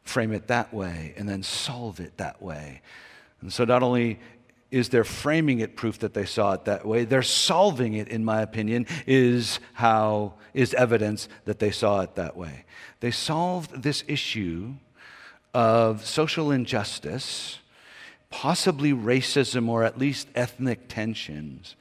frame 0.03 0.33
it 0.33 0.47
that 0.47 0.73
way, 0.73 1.13
and 1.15 1.29
then 1.29 1.43
solve 1.43 2.01
it 2.01 2.17
that 2.17 2.41
way. 2.41 2.81
And 3.39 3.53
so 3.53 3.63
not 3.63 3.83
only 3.83 4.19
is 4.69 4.89
their 4.89 5.05
framing 5.05 5.59
it 5.59 5.77
proof 5.77 5.99
that 5.99 6.13
they 6.13 6.25
saw 6.25 6.51
it 6.51 6.65
that 6.65 6.85
way, 6.85 7.05
they're 7.05 7.21
solving 7.21 7.93
it, 7.93 8.09
in 8.09 8.25
my 8.25 8.41
opinion, 8.41 8.85
is 9.07 9.61
how 9.71 10.33
is 10.53 10.73
evidence 10.73 11.29
that 11.45 11.59
they 11.59 11.71
saw 11.71 12.01
it 12.01 12.15
that 12.15 12.35
way. 12.35 12.65
They 12.99 13.11
solved 13.11 13.81
this 13.81 14.03
issue 14.09 14.73
of 15.53 16.05
social 16.05 16.51
injustice 16.51 17.59
possibly 18.33 18.91
racism 18.91 19.69
or 19.69 19.83
at 19.83 19.99
least 19.99 20.27
ethnic 20.33 20.87
tensions 20.87 21.75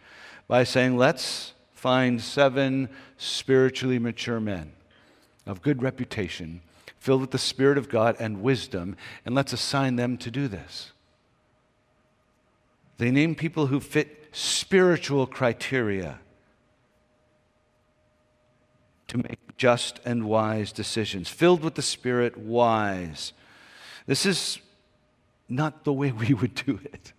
by 0.46 0.62
saying, 0.62 0.98
let's 0.98 1.54
find 1.72 2.20
seven 2.20 2.90
spiritually 3.16 3.98
mature 3.98 4.38
men 4.38 4.70
of 5.46 5.62
good 5.62 5.82
reputation, 5.82 6.60
filled 6.98 7.22
with 7.22 7.30
the 7.30 7.38
Spirit 7.38 7.78
of 7.78 7.88
God 7.88 8.16
and 8.20 8.42
wisdom, 8.42 8.98
and 9.24 9.34
let's 9.34 9.54
assign 9.54 9.96
them 9.96 10.18
to 10.18 10.30
do 10.30 10.46
this. 10.46 10.92
They 12.98 13.10
name 13.10 13.34
people 13.34 13.68
who 13.68 13.80
fit 13.80 14.28
spiritual 14.32 15.26
criteria 15.26 16.20
to 19.08 19.16
make 19.16 19.56
just 19.56 20.00
and 20.04 20.24
wise 20.24 20.70
decisions, 20.70 21.30
filled 21.30 21.64
with 21.64 21.76
the 21.76 21.82
Spirit, 21.82 22.36
wise. 22.36 23.32
This 24.06 24.26
is 24.26 24.58
not 25.48 25.84
the 25.84 25.92
way 25.92 26.12
we 26.12 26.34
would 26.34 26.54
do 26.54 26.80
it. 26.84 27.12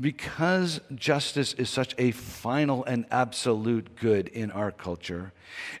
Because 0.00 0.80
justice 0.94 1.52
is 1.54 1.68
such 1.68 1.94
a 1.98 2.12
final 2.12 2.82
and 2.84 3.04
absolute 3.10 3.94
good 3.96 4.28
in 4.28 4.50
our 4.50 4.72
culture, 4.72 5.32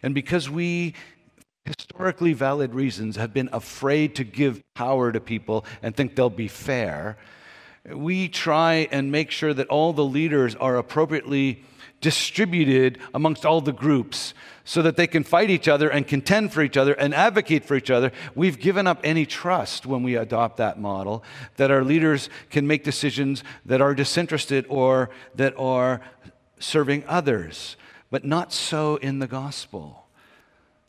and 0.02 0.14
because 0.14 0.50
we, 0.50 0.94
historically 1.64 2.34
valid 2.34 2.74
reasons, 2.74 3.16
have 3.16 3.32
been 3.32 3.48
afraid 3.52 4.14
to 4.16 4.24
give 4.24 4.62
power 4.74 5.12
to 5.12 5.20
people 5.20 5.64
and 5.82 5.96
think 5.96 6.14
they'll 6.14 6.28
be 6.28 6.48
fair, 6.48 7.16
we 7.90 8.28
try 8.28 8.86
and 8.92 9.10
make 9.10 9.30
sure 9.30 9.54
that 9.54 9.68
all 9.68 9.92
the 9.92 10.04
leaders 10.04 10.54
are 10.56 10.76
appropriately 10.76 11.64
distributed 12.02 12.98
amongst 13.14 13.46
all 13.46 13.62
the 13.62 13.72
groups 13.72 14.34
so 14.64 14.82
that 14.82 14.96
they 14.96 15.06
can 15.06 15.24
fight 15.24 15.48
each 15.48 15.68
other 15.68 15.88
and 15.88 16.06
contend 16.06 16.52
for 16.52 16.62
each 16.62 16.76
other 16.76 16.92
and 16.92 17.14
advocate 17.14 17.64
for 17.64 17.74
each 17.74 17.90
other. 17.90 18.12
We've 18.34 18.58
given 18.58 18.86
up 18.86 19.00
any 19.02 19.24
trust 19.24 19.86
when 19.86 20.02
we 20.02 20.16
adopt 20.16 20.58
that 20.58 20.78
model 20.78 21.24
that 21.56 21.70
our 21.70 21.82
leaders 21.82 22.28
can 22.50 22.66
make 22.66 22.84
decisions 22.84 23.42
that 23.64 23.80
are 23.80 23.94
disinterested 23.94 24.66
or 24.68 25.10
that 25.36 25.54
are 25.56 26.02
serving 26.58 27.04
others, 27.08 27.76
but 28.10 28.24
not 28.24 28.52
so 28.52 28.96
in 28.96 29.18
the 29.18 29.26
gospel. 29.26 30.04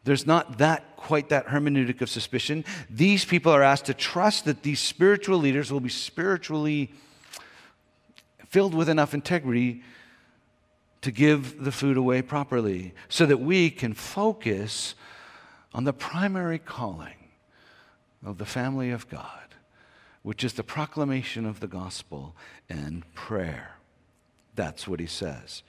There's 0.03 0.27
not 0.27 0.57
that 0.57 0.97
quite 0.97 1.29
that 1.29 1.47
hermeneutic 1.47 2.01
of 2.01 2.09
suspicion. 2.09 2.65
These 2.89 3.25
people 3.25 3.51
are 3.51 3.63
asked 3.63 3.85
to 3.85 3.93
trust 3.93 4.45
that 4.45 4.63
these 4.63 4.79
spiritual 4.79 5.37
leaders 5.37 5.71
will 5.71 5.79
be 5.79 5.89
spiritually 5.89 6.91
filled 8.49 8.73
with 8.73 8.89
enough 8.89 9.13
integrity 9.13 9.81
to 11.03 11.11
give 11.11 11.63
the 11.63 11.71
food 11.71 11.97
away 11.97 12.21
properly 12.21 12.93
so 13.09 13.25
that 13.25 13.39
we 13.39 13.69
can 13.69 13.93
focus 13.93 14.95
on 15.73 15.83
the 15.83 15.93
primary 15.93 16.57
calling 16.57 17.29
of 18.25 18.37
the 18.37 18.45
family 18.45 18.89
of 18.89 19.09
God, 19.09 19.55
which 20.21 20.45
is 20.45 20.53
the 20.53 20.63
proclamation 20.63 21.45
of 21.45 21.59
the 21.59 21.67
gospel 21.67 22.35
and 22.69 23.03
prayer. 23.13 23.75
That's 24.55 24.87
what 24.87 25.01
he 25.01 25.05
says. 25.05 25.61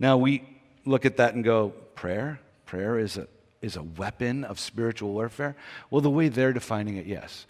Now 0.00 0.16
we 0.16 0.42
look 0.84 1.06
at 1.06 1.16
that 1.18 1.34
and 1.34 1.44
go, 1.44 1.68
prayer? 1.94 2.40
Prayer 2.66 2.98
is 2.98 3.16
a, 3.16 3.28
is 3.60 3.76
a 3.76 3.82
weapon 3.82 4.42
of 4.42 4.58
spiritual 4.58 5.12
warfare? 5.12 5.54
Well, 5.90 6.00
the 6.00 6.10
way 6.10 6.28
they're 6.28 6.52
defining 6.52 6.96
it, 6.96 7.06
yes. 7.06 7.46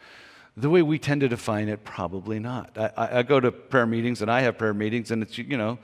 The 0.55 0.69
way 0.69 0.83
we 0.83 0.99
tend 0.99 1.23
to 1.23 1.29
define 1.29 1.71
it, 1.71 1.83
probably 1.83 2.39
not. 2.39 2.77
I, 2.77 2.91
I, 2.95 3.19
I 3.21 3.23
go 3.23 3.41
to 3.41 3.51
prayer 3.51 3.87
meetings 3.87 4.21
and 4.21 4.31
I 4.31 4.43
have 4.43 4.59
prayer 4.59 4.75
meetings, 4.75 5.11
and 5.11 5.23
it's, 5.23 5.39
you 5.39 5.57
know, 5.57 5.79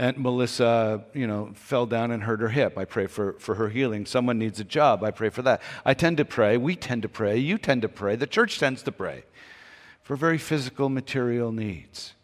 And 0.00 0.16
Melissa, 0.16 1.04
you 1.12 1.26
know, 1.26 1.50
fell 1.52 1.84
down 1.84 2.10
and 2.10 2.22
hurt 2.22 2.40
her 2.40 2.48
hip. 2.48 2.78
I 2.78 2.86
pray 2.86 3.06
for, 3.06 3.34
for 3.34 3.56
her 3.56 3.68
healing. 3.68 4.06
Someone 4.06 4.38
needs 4.38 4.58
a 4.58 4.64
job. 4.64 5.04
I 5.04 5.10
pray 5.10 5.28
for 5.28 5.42
that. 5.42 5.60
I 5.84 5.92
tend 5.92 6.16
to 6.16 6.24
pray. 6.24 6.56
We 6.56 6.74
tend 6.74 7.02
to 7.02 7.08
pray. 7.10 7.36
You 7.36 7.58
tend 7.58 7.82
to 7.82 7.88
pray. 7.90 8.16
The 8.16 8.26
church 8.26 8.58
tends 8.58 8.82
to 8.84 8.92
pray 8.92 9.24
for 10.02 10.16
very 10.16 10.38
physical, 10.38 10.88
material 10.88 11.52
needs. 11.52 12.14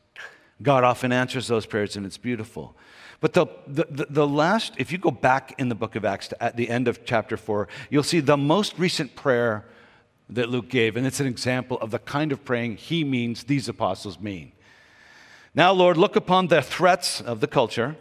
God 0.62 0.84
often 0.84 1.12
answers 1.12 1.48
those 1.48 1.66
prayers, 1.66 1.96
and 1.96 2.06
it's 2.06 2.16
beautiful. 2.16 2.74
But 3.20 3.34
the, 3.34 3.46
the, 3.66 4.06
the, 4.08 4.26
last, 4.26 4.72
if 4.78 4.90
you 4.90 4.96
go 4.96 5.10
back 5.10 5.54
in 5.58 5.68
the 5.68 5.74
book 5.74 5.96
of 5.96 6.04
Acts 6.06 6.28
to, 6.28 6.42
at 6.42 6.56
the 6.56 6.70
end 6.70 6.88
of 6.88 7.04
chapter 7.04 7.36
4, 7.36 7.68
you'll 7.90 8.02
see 8.02 8.20
the 8.20 8.38
most 8.38 8.78
recent 8.78 9.14
prayer 9.14 9.66
that 10.30 10.48
Luke 10.48 10.70
gave. 10.70 10.96
And 10.96 11.06
it's 11.06 11.20
an 11.20 11.26
example 11.26 11.78
of 11.82 11.90
the 11.90 11.98
kind 11.98 12.32
of 12.32 12.42
praying 12.42 12.78
he 12.78 13.04
means 13.04 13.44
these 13.44 13.68
apostles 13.68 14.18
mean. 14.18 14.52
Now, 15.56 15.72
Lord, 15.72 15.96
look 15.96 16.16
upon 16.16 16.48
the 16.48 16.60
threats 16.60 17.22
of 17.22 17.40
the 17.40 17.46
culture 17.46 17.96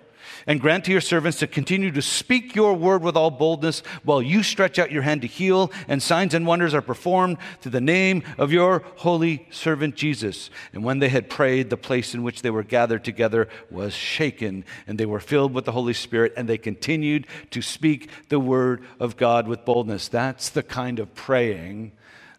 and 0.45 0.59
grant 0.59 0.83
to 0.85 0.91
your 0.91 0.99
servants 0.99 1.39
to 1.39 1.47
continue 1.47 1.89
to 1.89 2.01
speak 2.01 2.53
your 2.53 2.73
word 2.73 3.01
with 3.01 3.15
all 3.15 3.31
boldness 3.31 3.81
while 4.03 4.21
you 4.21 4.43
stretch 4.43 4.77
out 4.77 4.91
your 4.91 5.03
hand 5.03 5.21
to 5.21 5.27
heal, 5.27 5.71
and 5.87 6.03
signs 6.03 6.33
and 6.33 6.45
wonders 6.45 6.73
are 6.73 6.81
performed 6.81 7.37
through 7.61 7.71
the 7.71 7.79
name 7.79 8.23
of 8.37 8.51
your 8.51 8.83
holy 8.97 9.47
servant 9.51 9.95
Jesus. 9.95 10.49
And 10.73 10.83
when 10.83 10.99
they 10.99 11.07
had 11.07 11.29
prayed, 11.29 11.69
the 11.69 11.77
place 11.77 12.13
in 12.13 12.23
which 12.23 12.41
they 12.41 12.49
were 12.49 12.61
gathered 12.61 13.05
together 13.05 13.47
was 13.71 13.93
shaken, 13.93 14.65
and 14.85 14.99
they 14.99 15.05
were 15.05 15.21
filled 15.21 15.53
with 15.53 15.63
the 15.63 15.71
Holy 15.71 15.93
Spirit, 15.93 16.33
and 16.35 16.49
they 16.49 16.57
continued 16.57 17.25
to 17.51 17.61
speak 17.61 18.09
the 18.27 18.39
word 18.39 18.83
of 18.99 19.15
God 19.15 19.47
with 19.47 19.63
boldness. 19.63 20.09
That's 20.09 20.49
the 20.49 20.63
kind 20.63 20.99
of 20.99 21.15
praying 21.15 21.93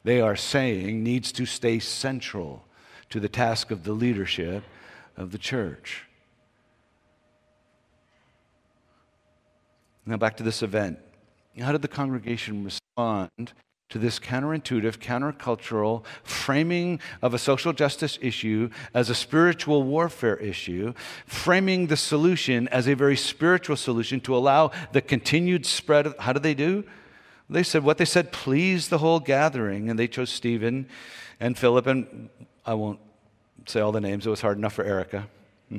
they 0.05 0.21
are 0.21 0.37
saying 0.37 1.03
needs 1.03 1.33
to 1.33 1.47
stay 1.47 1.79
central 1.79 2.67
to 3.09 3.19
the 3.19 3.31
task 3.31 3.71
of 3.71 3.85
the 3.85 3.93
leadership 3.93 4.63
of 5.17 5.33
the 5.33 5.39
church. 5.39 6.05
Now, 10.05 10.17
back 10.17 10.37
to 10.37 10.43
this 10.43 10.63
event. 10.63 10.99
How 11.59 11.73
did 11.73 11.83
the 11.83 11.89
congregation 11.89 12.65
respond 12.65 13.53
to 13.89 13.99
this 13.99 14.19
counterintuitive, 14.19 14.99
countercultural 14.99 16.05
framing 16.23 17.01
of 17.23 17.35
a 17.35 17.39
social 17.39 17.73
justice 17.73 18.19
issue 18.21 18.69
as 18.93 19.09
a 19.11 19.15
spiritual 19.15 19.85
warfare 19.85 20.37
issue, 20.37 20.93
framing 21.25 21.87
the 21.87 21.97
solution 21.97 22.69
as 22.69 22.89
a 22.89 22.95
very 22.95 23.17
spiritual 23.17 23.77
solution 23.77 24.21
to 24.21 24.37
allow 24.37 24.71
the 24.93 25.01
continued 25.01 25.65
spread 25.65 26.07
of. 26.07 26.19
How 26.19 26.33
did 26.33 26.43
they 26.43 26.55
do? 26.55 26.85
They 27.49 27.63
said 27.63 27.85
what 27.85 27.99
they 27.99 28.05
said 28.05 28.33
pleased 28.33 28.91
the 28.91 28.99
whole 28.99 29.21
gathering, 29.21 29.89
and 29.89 29.99
they 29.99 30.09
chose 30.09 30.31
Stephen 30.31 30.89
and 31.39 31.57
Philip, 31.57 31.87
and 31.87 32.29
I 32.65 32.75
won't 32.75 32.99
say 33.69 33.81
all 33.81 33.93
the 33.93 34.01
names, 34.01 34.27
it 34.27 34.31
was 34.31 34.41
hard 34.41 34.59
enough 34.59 34.75
for 34.75 34.85
Erica. 34.85 35.29
Hmm. 35.69 35.79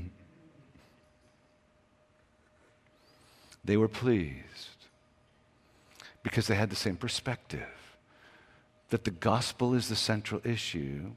They 3.63 3.77
were 3.77 3.87
pleased 3.87 4.85
because 6.23 6.47
they 6.47 6.55
had 6.55 6.69
the 6.69 6.75
same 6.75 6.95
perspective 6.95 7.67
that 8.89 9.03
the 9.03 9.11
gospel 9.11 9.73
is 9.73 9.89
the 9.89 9.95
central 9.95 10.41
issue. 10.43 11.11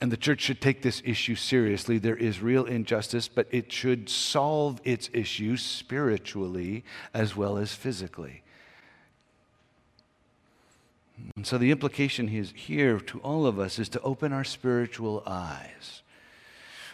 And 0.00 0.10
the 0.10 0.16
church 0.16 0.40
should 0.40 0.60
take 0.60 0.82
this 0.82 1.00
issue 1.04 1.36
seriously. 1.36 1.98
There 1.98 2.16
is 2.16 2.42
real 2.42 2.64
injustice, 2.64 3.28
but 3.28 3.46
it 3.52 3.70
should 3.70 4.08
solve 4.08 4.80
its 4.82 5.08
issue 5.12 5.56
spiritually 5.56 6.84
as 7.14 7.36
well 7.36 7.56
as 7.56 7.72
physically. 7.72 8.42
And 11.36 11.46
so 11.46 11.58
the 11.58 11.70
implication 11.70 12.28
is 12.28 12.52
here 12.54 12.98
to 13.00 13.18
all 13.20 13.46
of 13.46 13.58
us 13.58 13.78
is 13.78 13.88
to 13.90 14.00
open 14.00 14.32
our 14.32 14.44
spiritual 14.44 15.22
eyes. 15.26 16.02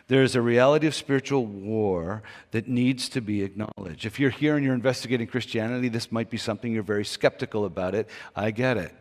There 0.09 0.23
is 0.23 0.35
a 0.35 0.41
reality 0.41 0.87
of 0.87 0.95
spiritual 0.95 1.45
war 1.45 2.23
that 2.53 2.67
needs 2.67 3.11
to 3.11 3.21
be 3.21 3.43
acknowledged. 3.43 4.07
If 4.07 4.19
you're 4.19 4.31
here 4.31 4.57
and 4.57 4.65
you're 4.65 4.75
investigating 4.75 5.27
Christianity, 5.27 5.89
this 5.89 6.11
might 6.11 6.31
be 6.31 6.39
something 6.39 6.73
you're 6.73 6.83
very 6.83 7.05
skeptical 7.05 7.67
about 7.67 7.95
it. 7.95 8.09
I 8.35 8.51
get 8.51 8.79
it. 8.79 8.95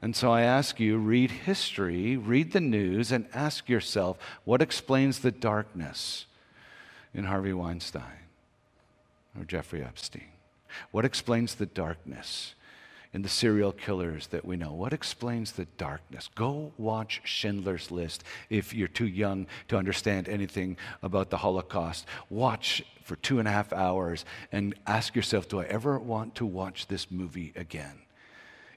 And 0.00 0.16
so 0.16 0.30
I 0.30 0.42
ask 0.42 0.80
you 0.80 0.96
read 0.96 1.30
history, 1.30 2.16
read 2.16 2.52
the 2.52 2.60
news, 2.60 3.12
and 3.12 3.26
ask 3.34 3.68
yourself 3.68 4.18
what 4.44 4.62
explains 4.62 5.18
the 5.18 5.30
darkness 5.30 6.26
in 7.14 7.24
Harvey 7.24 7.52
Weinstein 7.52 8.02
or 9.38 9.44
Jeffrey 9.44 9.82
Epstein? 9.82 10.28
What 10.90 11.04
explains 11.04 11.54
the 11.54 11.66
darkness 11.66 12.54
in 13.14 13.22
the 13.22 13.28
serial 13.28 13.70
killers 13.70 14.26
that 14.26 14.44
we 14.44 14.56
know? 14.56 14.72
What 14.72 14.92
explains 14.92 15.52
the 15.52 15.66
darkness? 15.78 16.28
Go 16.34 16.72
watch 16.76 17.22
Schindler's 17.24 17.92
List 17.92 18.24
if 18.50 18.74
you're 18.74 18.88
too 18.88 19.06
young 19.06 19.46
to 19.68 19.76
understand 19.78 20.28
anything 20.28 20.76
about 21.00 21.30
the 21.30 21.36
Holocaust. 21.36 22.06
Watch 22.28 22.84
for 23.04 23.14
two 23.16 23.38
and 23.38 23.46
a 23.46 23.52
half 23.52 23.72
hours 23.72 24.24
and 24.50 24.74
ask 24.86 25.14
yourself, 25.14 25.48
do 25.48 25.60
I 25.60 25.64
ever 25.66 25.96
want 25.96 26.34
to 26.36 26.44
watch 26.44 26.88
this 26.88 27.08
movie 27.10 27.52
again? 27.54 28.00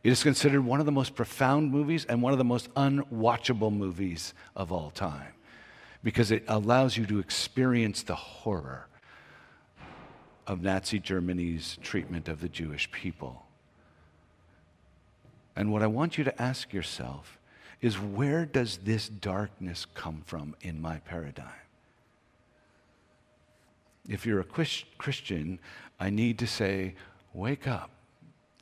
It 0.04 0.12
is 0.12 0.22
considered 0.22 0.62
one 0.62 0.80
of 0.80 0.86
the 0.86 0.92
most 0.92 1.16
profound 1.16 1.72
movies 1.72 2.06
and 2.06 2.22
one 2.22 2.32
of 2.32 2.38
the 2.38 2.46
most 2.46 2.72
unwatchable 2.76 3.76
movies 3.76 4.36
of 4.56 4.72
all 4.72 4.92
time 4.92 5.34
because 6.04 6.30
it 6.30 6.44
allows 6.48 6.96
you 6.96 7.08
to 7.08 7.18
experience 7.18 8.04
the 8.04 8.16
horror 8.16 8.88
of 10.46 10.62
Nazi 10.62 11.00
Germany's 11.00 11.80
treatment 11.82 12.30
of 12.30 12.40
the 12.40 12.48
Jewish 12.48 12.90
people. 12.92 13.47
And 15.58 15.74
what 15.74 15.82
I 15.82 15.88
want 15.88 16.20
you 16.20 16.24
to 16.24 16.42
ask 16.42 16.72
yourself 16.72 17.40
is 17.82 17.96
where 18.00 18.46
does 18.46 18.78
this 18.78 19.10
darkness 19.10 19.88
come 19.96 20.22
from 20.26 20.56
in 20.62 20.80
my 20.80 21.00
paradigm? 21.00 21.50
If 24.08 24.26
you're 24.26 24.40
a 24.40 24.44
Christian, 24.98 25.60
I 26.00 26.12
need 26.12 26.38
to 26.40 26.48
say, 26.48 26.94
wake 27.34 27.68
up 27.68 27.90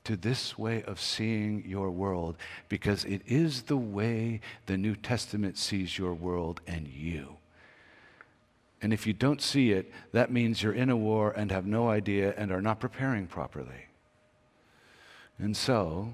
to 0.05 0.15
this 0.15 0.57
way 0.57 0.83
of 0.83 1.01
seeing 1.01 1.65
your 1.67 1.91
world 1.91 2.37
because 2.69 3.03
it 3.03 3.21
is 3.25 3.63
the 3.63 3.77
way 3.77 4.39
the 4.65 4.77
New 4.77 4.95
Testament 4.95 5.57
sees 5.57 5.97
your 5.97 6.13
world 6.13 6.61
and 6.65 6.87
you. 6.87 7.35
And 8.81 8.93
if 8.93 9.05
you 9.05 9.11
don't 9.11 9.41
see 9.41 9.71
it, 9.71 9.91
that 10.13 10.31
means 10.31 10.63
you're 10.63 10.73
in 10.73 10.89
a 10.89 10.97
war 10.97 11.31
and 11.31 11.51
have 11.51 11.65
no 11.65 11.89
idea 11.89 12.33
and 12.37 12.51
are 12.51 12.61
not 12.61 12.79
preparing 12.79 13.27
properly. 13.27 13.87
And 15.37 15.57
so, 15.57 16.13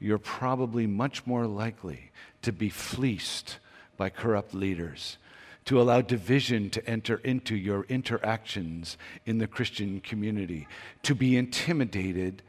you're 0.00 0.18
probably 0.18 0.86
much 0.86 1.26
more 1.26 1.46
likely 1.46 2.10
to 2.42 2.52
be 2.52 2.70
fleeced 2.70 3.58
by 3.96 4.08
corrupt 4.08 4.54
leaders, 4.54 5.18
to 5.66 5.80
allow 5.80 6.00
division 6.00 6.70
to 6.70 6.84
enter 6.88 7.16
into 7.18 7.54
your 7.54 7.84
interactions 7.84 8.96
in 9.26 9.38
the 9.38 9.46
Christian 9.46 10.00
community, 10.00 10.66
to 11.02 11.14
be 11.14 11.36
intimidated 11.36 12.42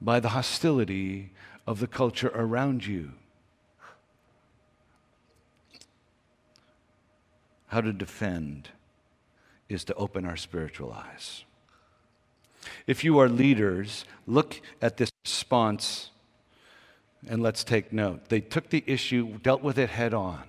by 0.00 0.18
the 0.18 0.30
hostility 0.30 1.30
of 1.66 1.78
the 1.78 1.86
culture 1.86 2.32
around 2.34 2.86
you. 2.86 3.12
How 7.66 7.82
to 7.82 7.92
defend 7.92 8.70
is 9.68 9.84
to 9.84 9.94
open 9.94 10.24
our 10.24 10.38
spiritual 10.38 10.90
eyes. 10.90 11.44
If 12.86 13.04
you 13.04 13.18
are 13.18 13.28
leaders, 13.28 14.06
look 14.26 14.62
at 14.80 14.96
this 14.96 15.10
response 15.26 16.10
and 17.26 17.42
let's 17.42 17.64
take 17.64 17.92
note. 17.92 18.28
They 18.28 18.40
took 18.40 18.70
the 18.70 18.84
issue, 18.86 19.38
dealt 19.38 19.62
with 19.62 19.78
it 19.78 19.90
head 19.90 20.14
on. 20.14 20.42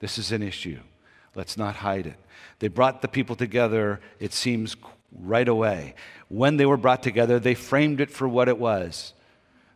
This 0.00 0.18
is 0.18 0.32
an 0.32 0.42
issue. 0.42 0.80
Let's 1.34 1.56
not 1.56 1.76
hide 1.76 2.06
it. 2.06 2.16
They 2.60 2.68
brought 2.68 3.02
the 3.02 3.08
people 3.08 3.36
together, 3.36 4.00
it 4.20 4.32
seems, 4.32 4.76
right 5.12 5.48
away. 5.48 5.94
When 6.28 6.56
they 6.56 6.66
were 6.66 6.76
brought 6.76 7.02
together, 7.02 7.38
they 7.38 7.54
framed 7.54 8.00
it 8.00 8.10
for 8.10 8.28
what 8.28 8.48
it 8.48 8.58
was 8.58 9.12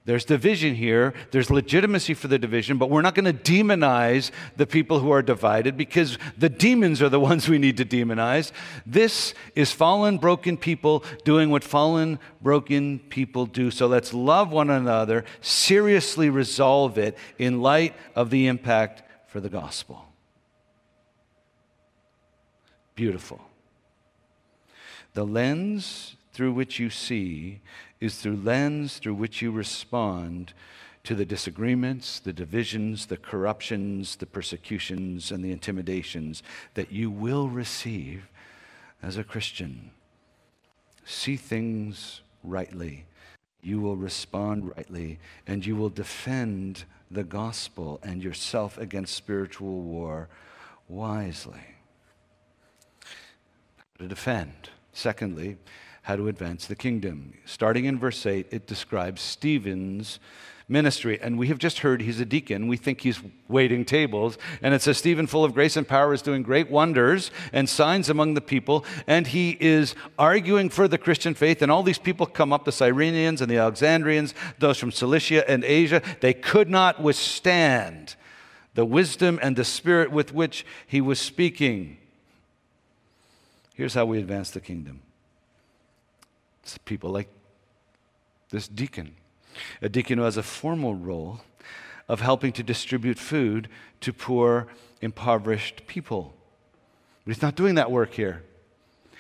there's 0.09 0.25
division 0.25 0.75
here. 0.75 1.13
There's 1.33 1.51
legitimacy 1.51 2.15
for 2.15 2.29
the 2.29 2.39
division, 2.39 2.79
but 2.79 2.89
we're 2.89 3.03
not 3.03 3.15
going 3.15 3.27
to 3.27 3.35
demonize 3.35 4.31
the 4.57 4.67
people 4.67 5.01
who 5.01 5.11
are 5.11 5.21
divided 5.21 5.77
because 5.77 6.17
the 6.39 6.49
demons 6.49 7.03
are 7.03 7.11
the 7.11 7.21
ones 7.31 7.47
we 7.47 7.59
need 7.59 7.77
to 7.77 7.85
demonize. 7.85 8.51
This 8.87 9.35
is 9.55 9.71
fallen, 9.71 10.17
broken 10.17 10.57
people 10.57 11.05
doing 11.27 11.51
what 11.51 11.63
fallen, 11.63 12.19
broken 12.41 13.01
people 13.11 13.45
do. 13.45 13.71
So 13.71 13.87
let's 13.87 14.15
love 14.15 14.51
one 14.51 14.71
another, 14.71 15.27
seriously 15.43 16.31
resolve 16.31 16.97
it 16.97 17.15
in 17.37 17.61
light 17.61 17.95
of 18.15 18.31
the 18.31 18.47
impact 18.47 19.03
for 19.27 19.41
the 19.41 19.51
gospel. 19.51 20.07
Beautiful. 22.95 23.43
The 25.13 25.27
lens 25.27 26.17
through 26.33 26.53
which 26.53 26.79
you 26.79 26.89
see 26.89 27.61
is 28.01 28.19
through 28.19 28.37
lens 28.37 28.99
through 28.99 29.15
which 29.15 29.43
you 29.43 29.51
respond 29.51 30.53
to 31.05 31.15
the 31.15 31.25
disagreements, 31.25 32.21
the 32.21 32.33
divisions, 32.33 33.07
the 33.07 33.17
corruptions, 33.17 34.17
the 34.17 34.27
persecutions, 34.27 35.31
and 35.31 35.43
the 35.45 35.53
intimidations 35.53 36.43
that 36.75 36.93
you 36.93 37.11
will 37.11 37.49
receive 37.49 38.29
as 39.03 39.17
a 39.17 39.25
Christian. 39.25 39.91
See 41.05 41.37
things 41.37 42.21
rightly. 42.45 43.07
You 43.63 43.81
will 43.81 43.97
respond 43.97 44.73
rightly, 44.77 45.19
and 45.47 45.65
you 45.65 45.77
will 45.77 45.89
defend 45.89 46.85
the 47.11 47.25
gospel 47.25 48.01
and 48.03 48.23
yourself 48.23 48.77
against 48.79 49.15
spiritual 49.15 49.81
war 49.81 50.29
wisely. 50.89 51.61
to 53.99 54.07
defend. 54.07 54.71
Secondly, 54.93 55.57
how 56.09 56.17
to 56.17 56.27
advance 56.27 56.65
the 56.65 56.75
kingdom. 56.75 57.35
Starting 57.45 57.85
in 57.85 57.99
verse 57.99 58.25
8, 58.25 58.47
it 58.51 58.67
describes 58.67 59.21
Stephen's 59.21 60.19
ministry. 60.67 61.21
And 61.21 61.39
we 61.39 61.49
have 61.49 61.59
just 61.59 61.81
heard 61.81 62.01
he's 62.01 62.19
a 62.19 62.25
deacon. 62.25 62.67
We 62.67 62.79
think 62.79 63.03
he's 63.03 63.21
waiting 63.47 63.85
tables. 63.85 64.39
And 64.63 64.73
it 64.73 64.81
says, 64.81 64.97
Stephen, 64.97 65.27
full 65.27 65.45
of 65.45 65.53
grace 65.53 65.77
and 65.77 65.87
power, 65.87 66.15
is 66.15 66.23
doing 66.23 66.43
great 66.43 66.71
wonders 66.71 67.31
and 67.53 67.69
signs 67.69 68.09
among 68.09 68.33
the 68.33 68.41
people. 68.41 68.87
And 69.07 69.27
he 69.27 69.59
is 69.61 69.95
arguing 70.19 70.71
for 70.71 70.89
the 70.89 70.97
Christian 70.97 71.35
faith. 71.35 71.61
And 71.61 71.71
all 71.71 71.83
these 71.83 71.99
people 71.99 72.25
come 72.25 72.55
up 72.55 72.65
the 72.65 72.71
Cyrenians 72.71 73.43
and 73.43 73.51
the 73.51 73.59
Alexandrians, 73.59 74.33
those 74.59 74.79
from 74.79 74.93
Cilicia 74.93 75.49
and 75.49 75.63
Asia. 75.63 76.01
They 76.21 76.33
could 76.33 76.71
not 76.71 77.03
withstand 77.03 78.15
the 78.73 78.87
wisdom 78.87 79.39
and 79.43 79.57
the 79.57 79.65
spirit 79.65 80.11
with 80.11 80.33
which 80.33 80.65
he 80.87 81.03
was 81.03 81.21
speaking. 81.21 81.99
Here's 83.75 83.93
how 83.93 84.07
we 84.07 84.19
advance 84.19 84.51
the 84.51 84.61
kingdom. 84.61 85.03
People 86.85 87.11
like 87.11 87.29
this 88.51 88.69
deacon 88.69 89.15
a 89.83 89.89
deacon 89.89 90.19
who 90.19 90.25
has 90.25 90.37
a 90.37 90.43
formal 90.43 90.95
role 90.95 91.41
of 92.09 92.21
helping 92.21 92.53
to 92.53 92.63
distribute 92.63 93.19
food 93.19 93.69
to 94.01 94.13
poor, 94.13 94.67
impoverished 95.01 95.87
people. 95.87 96.35
But 97.25 97.35
he's 97.35 97.43
not 97.43 97.55
doing 97.55 97.75
that 97.75 97.91
work 97.91 98.15
here. 98.15 98.45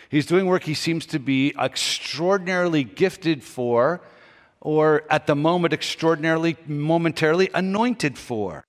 He's 0.08 0.26
doing 0.26 0.46
work 0.46 0.64
he 0.64 0.74
seems 0.74 1.04
to 1.06 1.18
be 1.18 1.54
extraordinarily 1.58 2.82
gifted 2.82 3.42
for, 3.42 4.00
or 4.60 5.04
at 5.10 5.26
the 5.26 5.34
moment, 5.34 5.74
extraordinarily, 5.74 6.56
momentarily 6.66 7.50
anointed 7.52 8.16
for. 8.16 8.64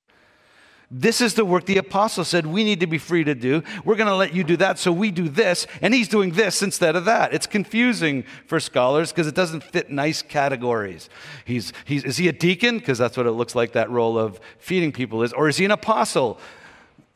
This 0.91 1.21
is 1.21 1.35
the 1.35 1.45
work 1.45 1.65
the 1.65 1.77
apostle 1.77 2.23
said 2.23 2.47
we 2.47 2.63
need 2.63 2.79
to 2.79 2.87
be 2.87 2.97
free 2.97 3.23
to 3.23 3.35
do. 3.35 3.61
We're 3.85 3.95
going 3.95 4.07
to 4.07 4.15
let 4.15 4.33
you 4.33 4.43
do 4.43 4.57
that, 4.57 4.79
so 4.79 4.91
we 4.91 5.11
do 5.11 5.29
this, 5.29 5.67
and 5.83 5.93
he's 5.93 6.07
doing 6.07 6.31
this 6.31 6.63
instead 6.63 6.95
of 6.95 7.05
that. 7.05 7.31
It's 7.31 7.45
confusing 7.45 8.23
for 8.47 8.59
scholars 8.59 9.11
because 9.11 9.27
it 9.27 9.35
doesn't 9.35 9.61
fit 9.61 9.91
nice 9.91 10.23
categories. 10.23 11.07
He's, 11.45 11.73
he's, 11.85 12.03
is 12.03 12.17
he 12.17 12.27
a 12.27 12.33
deacon? 12.33 12.79
Because 12.79 12.97
that's 12.97 13.15
what 13.15 13.27
it 13.27 13.31
looks 13.31 13.53
like 13.53 13.73
that 13.73 13.91
role 13.91 14.17
of 14.17 14.39
feeding 14.57 14.91
people 14.91 15.21
is. 15.21 15.31
Or 15.31 15.47
is 15.47 15.57
he 15.57 15.65
an 15.65 15.71
apostle? 15.71 16.39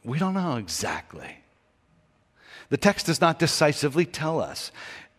We 0.03 0.19
don't 0.19 0.35
know 0.35 0.57
exactly. 0.57 1.37
The 2.69 2.77
text 2.77 3.07
does 3.07 3.21
not 3.21 3.39
decisively 3.39 4.05
tell 4.05 4.39
us. 4.39 4.71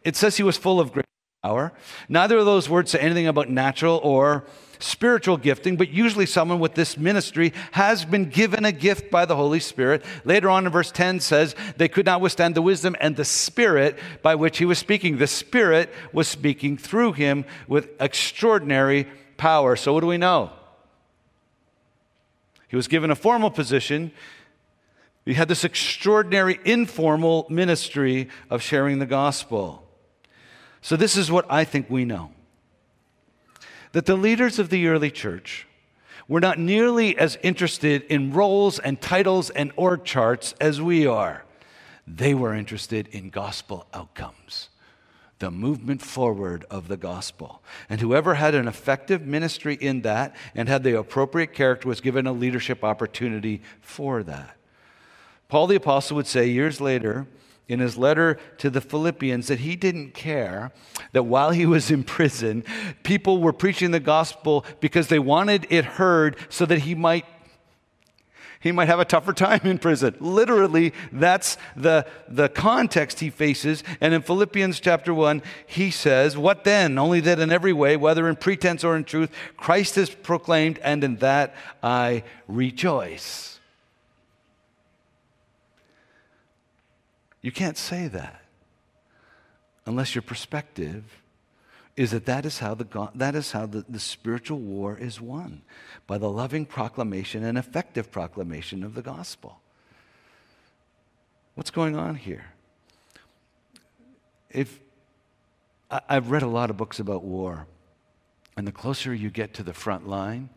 It 0.05 0.15
says 0.15 0.37
he 0.37 0.45
was 0.45 0.57
full 0.57 0.79
of 0.79 0.93
great 0.93 1.07
power. 1.43 1.73
Neither 2.09 2.39
of 2.39 2.47
those 2.47 2.69
words 2.69 2.93
say 2.93 3.01
anything 3.01 3.27
about 3.27 3.51
natural 3.51 4.01
or 4.05 4.45
spiritual 4.85 5.37
gifting, 5.37 5.77
but 5.77 5.91
usually 5.91 6.27
someone 6.27 6.59
with 6.59 6.75
this 6.75 6.97
ministry 6.97 7.53
has 7.73 8.05
been 8.05 8.29
given 8.29 8.65
a 8.65 8.73
gift 8.73 9.11
by 9.11 9.25
the 9.25 9.37
Holy 9.37 9.61
Spirit. 9.61 10.05
Later 10.25 10.51
on 10.51 10.67
in 10.67 10.73
verse 10.73 10.91
10 10.91 11.21
says 11.21 11.57
they 11.77 11.89
could 11.89 12.07
not 12.07 12.21
withstand 12.21 12.55
the 12.55 12.63
wisdom 12.63 12.95
and 13.01 13.17
the 13.17 13.25
spirit 13.25 13.99
by 14.23 14.35
which 14.35 14.59
he 14.59 14.65
was 14.65 14.79
speaking. 14.79 15.19
The 15.19 15.27
spirit 15.27 15.91
was 16.13 16.29
speaking 16.29 16.77
through 16.77 17.13
him 17.13 17.45
with 17.67 17.89
extraordinary 18.01 19.09
power. 19.37 19.77
So 19.77 19.93
what 19.93 20.01
do 20.01 20.07
we 20.07 20.19
know? 20.19 20.51
He 22.69 22.77
was 22.77 22.89
given 22.89 23.11
a 23.11 23.17
formal 23.17 23.51
position. 23.51 24.13
He 25.25 25.35
had 25.35 25.49
this 25.49 25.65
extraordinary 25.65 26.61
informal 26.65 27.47
ministry 27.49 28.29
of 28.51 28.63
sharing 28.63 28.99
the 28.99 29.07
gospel. 29.07 29.81
So, 30.83 30.97
this 30.97 31.17
is 31.17 31.31
what 31.31 31.47
I 31.49 31.65
think 31.65 31.89
we 31.89 32.05
know 32.05 32.34
that 33.95 34.07
the 34.07 34.17
leaders 34.17 34.59
of 34.59 34.71
the 34.71 34.89
early 34.89 35.11
church 35.11 35.69
were 36.27 36.41
not 36.41 36.59
nearly 36.59 37.17
as 37.17 37.39
interested 37.45 38.03
in 38.03 38.33
roles 38.33 38.81
and 38.81 39.01
titles 39.01 39.51
and 39.51 39.71
org 39.77 40.03
charts 40.05 40.53
as 40.61 40.83
we 40.83 41.07
are. 41.07 41.45
They 42.05 42.35
were 42.35 42.55
interested 42.55 43.07
in 43.13 43.31
gospel 43.31 43.87
outcomes, 43.95 44.69
the 45.39 45.53
movement 45.53 46.03
forward 46.03 46.65
of 46.73 46.89
the 46.89 46.97
gospel. 46.97 47.63
And 47.89 48.01
whoever 48.01 48.35
had 48.35 48.57
an 48.57 48.67
effective 48.67 49.23
ministry 49.23 49.79
in 49.81 50.03
that 50.03 50.35
and 50.57 50.69
had 50.69 50.83
the 50.83 50.99
appropriate 50.99 51.53
character 51.53 51.87
was 51.87 52.01
given 52.01 52.27
a 52.27 52.33
leadership 52.33 52.83
opportunity 52.83 53.63
for 53.81 54.25
that. 54.25 54.57
Paul 55.47 55.69
the 55.69 55.77
Apostle 55.77 56.17
would 56.17 56.27
say 56.27 56.49
years 56.49 56.81
later, 56.81 57.29
in 57.69 57.81
his 57.81 57.97
letter 57.97 58.39
to 58.59 58.69
the 58.69 58.81
Philippians 58.81 59.49
that 59.49 59.61
he 59.61 59.77
didn't 59.77 60.13
care 60.13 60.71
that 61.13 61.23
while 61.23 61.51
he 61.51 61.67
was 61.67 61.91
in 61.91 62.05
prison, 62.05 62.65
people 63.03 63.41
were 63.41 63.53
preaching 63.53 63.91
the 63.91 64.01
gospel 64.01 64.65
because 64.81 65.09
they 65.09 65.19
wanted 65.19 65.67
it 65.71 65.85
heard 65.85 66.37
so 66.49 66.67
that 66.67 66.81
he 66.81 66.95
might 66.95 67.25
he 68.65 68.73
might 68.73 68.89
have 68.89 68.99
a 68.99 69.05
tougher 69.05 69.33
time 69.35 69.61
in 69.65 69.79
prison. 69.79 70.17
Literally, 70.21 70.95
that's 71.13 71.59
the, 71.77 72.07
the 72.27 72.49
context 72.49 73.21
he 73.21 73.29
faces. 73.29 73.85
And 74.01 74.15
in 74.15 74.23
Philippians 74.23 74.81
chapter 74.81 75.13
1, 75.13 75.43
he 75.67 75.91
says, 75.91 76.39
What 76.39 76.65
then? 76.65 76.99
Only 76.99 77.21
that 77.21 77.39
in 77.39 77.53
every 77.53 77.75
way, 77.75 77.99
whether 77.99 78.27
in 78.27 78.37
pretense 78.37 78.83
or 78.83 78.97
in 78.97 79.05
truth, 79.05 79.31
Christ 79.59 79.99
is 79.99 80.09
proclaimed, 80.09 80.79
and 80.83 81.05
in 81.05 81.17
that 81.17 81.55
I 81.83 82.25
rejoice. 82.49 83.54
You 87.45 87.53
can't 87.53 87.77
say 87.77 88.09
that 88.09 88.41
unless 89.85 90.15
your 90.15 90.23
perspective 90.23 91.05
is 91.95 92.13
that 92.13 92.25
that 92.25 92.47
is 92.47 92.61
how, 92.61 92.75
the, 92.75 93.11
that 93.15 93.35
is 93.35 93.53
how 93.53 93.67
the, 93.67 93.85
the 93.87 94.01
spiritual 94.01 94.59
war 94.59 94.97
is 94.97 95.21
won 95.21 95.61
by 96.07 96.17
the 96.17 96.31
loving 96.31 96.65
proclamation 96.65 97.45
and 97.45 97.59
effective 97.59 98.11
proclamation 98.11 98.83
of 98.83 98.95
the 98.95 99.03
gospel. 99.03 99.61
What's 101.55 101.71
going 101.71 101.97
on 101.97 102.15
here? 102.15 102.47
If 104.49 104.81
I, 105.91 106.01
I've 106.09 106.31
read 106.31 106.43
a 106.43 106.49
lot 106.49 106.71
of 106.71 106.79
books 106.79 106.99
about 106.99 107.25
war, 107.25 107.67
and 108.57 108.67
the 108.67 108.73
closer 108.73 109.13
you 109.13 109.29
get 109.29 109.53
to 109.53 109.63
the 109.63 109.75
front 109.75 110.09
line, 110.09 110.49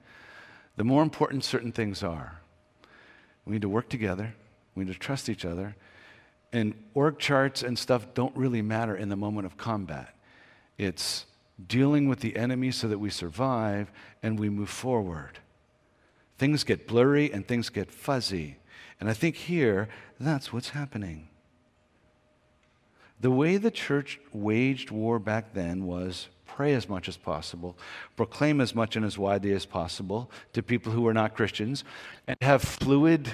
the 0.77 0.85
more 0.85 1.03
important 1.03 1.43
certain 1.43 1.73
things 1.73 2.01
are. 2.01 2.39
We 3.45 3.51
need 3.51 3.63
to 3.63 3.69
work 3.69 3.89
together. 3.89 4.35
We 4.73 4.85
need 4.85 4.93
to 4.93 4.99
trust 4.99 5.27
each 5.27 5.43
other. 5.43 5.75
And 6.53 6.73
org 6.93 7.19
charts 7.19 7.61
and 7.63 7.77
stuff 7.77 8.13
don't 8.13 8.35
really 8.35 8.61
matter 8.61 8.95
in 8.95 9.09
the 9.09 9.15
moment 9.15 9.45
of 9.45 9.57
combat. 9.57 10.15
It's 10.77 11.25
dealing 11.67 12.07
with 12.07 12.19
the 12.19 12.35
enemy 12.37 12.71
so 12.71 12.87
that 12.87 12.99
we 12.99 13.09
survive 13.09 13.91
and 14.21 14.39
we 14.39 14.49
move 14.49 14.69
forward. 14.69 15.39
Things 16.37 16.63
get 16.63 16.87
blurry 16.87 17.31
and 17.31 17.47
things 17.47 17.69
get 17.69 17.91
fuzzy. 17.91 18.57
And 18.99 19.09
I 19.09 19.13
think 19.13 19.35
here, 19.35 19.89
that's 20.19 20.53
what's 20.53 20.69
happening. 20.69 21.29
The 23.19 23.31
way 23.31 23.57
the 23.57 23.71
church 23.71 24.19
waged 24.31 24.91
war 24.91 25.17
back 25.17 25.53
then 25.53 25.85
was 25.85 26.27
pray 26.45 26.73
as 26.73 26.89
much 26.89 27.07
as 27.07 27.17
possible, 27.17 27.77
proclaim 28.15 28.61
as 28.61 28.73
much 28.73 28.95
and 28.95 29.05
as 29.05 29.17
widely 29.17 29.53
as 29.53 29.65
possible 29.65 30.31
to 30.53 30.63
people 30.63 30.91
who 30.91 31.07
are 31.07 31.13
not 31.13 31.35
Christians, 31.35 31.83
and 32.27 32.37
have 32.41 32.61
fluid 32.63 33.33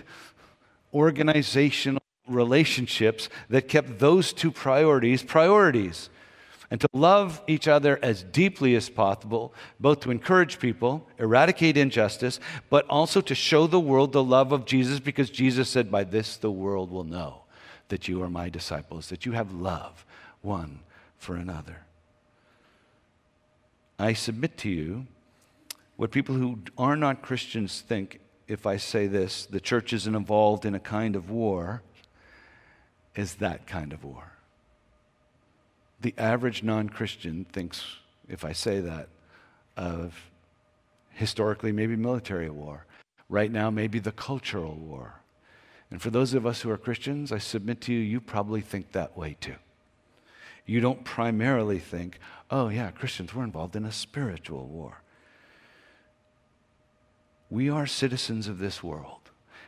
organizational 0.94 2.03
relationships 2.28 3.30
that 3.50 3.68
kept 3.68 4.00
those 4.00 4.34
two 4.34 4.52
priorities 4.52 5.24
priorities. 5.24 6.10
And 6.72 6.82
to 6.82 6.88
love 6.92 7.42
each 7.46 7.68
other 7.68 8.00
as 8.02 8.24
deeply 8.24 8.76
as 8.76 8.90
possible, 8.90 9.54
both 9.80 10.00
to 10.02 10.12
encourage 10.12 10.58
people, 10.58 11.08
eradicate 11.20 11.78
injustice, 11.78 12.40
but 12.72 12.88
also 12.90 13.22
to 13.22 13.36
show 13.36 13.68
the 13.68 13.80
world 13.80 14.12
the 14.12 14.24
love 14.24 14.52
of 14.52 14.66
Jesus 14.66 15.00
because 15.00 15.30
Jesus 15.30 15.70
said, 15.70 15.92
By 15.92 16.04
this 16.04 16.36
the 16.38 16.50
world 16.50 16.90
will 16.90 17.04
know 17.04 17.44
that 17.90 18.08
you 18.08 18.24
are 18.24 18.30
my 18.30 18.50
disciples, 18.50 19.10
that 19.10 19.24
you 19.24 19.34
have 19.34 19.54
love 19.54 20.04
one 20.42 20.80
for 21.18 21.36
another. 21.36 21.82
I 24.00 24.14
submit 24.14 24.58
to 24.60 24.70
you 24.70 25.06
what 25.96 26.10
people 26.10 26.36
who 26.36 26.60
are 26.76 26.96
not 26.96 27.22
Christians 27.22 27.82
think 27.82 28.20
if 28.48 28.66
I 28.66 28.78
say 28.78 29.06
this 29.08 29.46
the 29.46 29.60
church 29.60 29.94
isn't 29.94 30.16
involved 30.16 30.66
in 30.66 30.74
a 30.74 30.80
kind 30.80 31.16
of 31.16 31.30
war 31.30 31.84
is 33.16 33.36
that 33.36 33.68
kind 33.68 33.94
of 33.94 34.04
war. 34.04 34.34
The 36.02 36.14
average 36.18 36.64
non 36.64 36.90
Christian 36.90 37.46
thinks, 37.46 37.84
if 38.28 38.44
I 38.44 38.52
say 38.52 38.80
that, 38.82 39.10
of 39.78 40.32
historically 41.12 41.72
maybe 41.72 41.96
military 41.96 42.50
war. 42.50 42.86
Right 43.30 43.52
now, 43.52 43.70
maybe 43.70 44.00
the 44.00 44.12
cultural 44.12 44.76
war. 44.76 45.22
And 45.90 46.02
for 46.02 46.10
those 46.10 46.34
of 46.34 46.46
us 46.46 46.62
who 46.62 46.70
are 46.72 46.78
Christians, 46.78 47.32
I 47.32 47.38
submit 47.38 47.82
to 47.82 47.94
you, 47.94 48.00
you 48.00 48.20
probably 48.20 48.62
think 48.62 48.92
that 48.92 49.16
way 49.18 49.38
too. 49.40 49.56
You 50.66 50.80
don't 50.80 51.04
primarily 51.04 51.80
think, 51.80 52.20
oh, 52.50 52.70
yeah, 52.70 52.92
Christians, 52.92 53.34
we're 53.34 53.44
involved 53.44 53.76
in 53.76 53.86
a 53.86 53.92
spiritual 53.92 54.66
war. 54.68 55.02
We 57.50 57.70
are 57.70 57.86
citizens 57.86 58.48
of 58.48 58.58
this 58.58 58.82
world. 58.82 59.23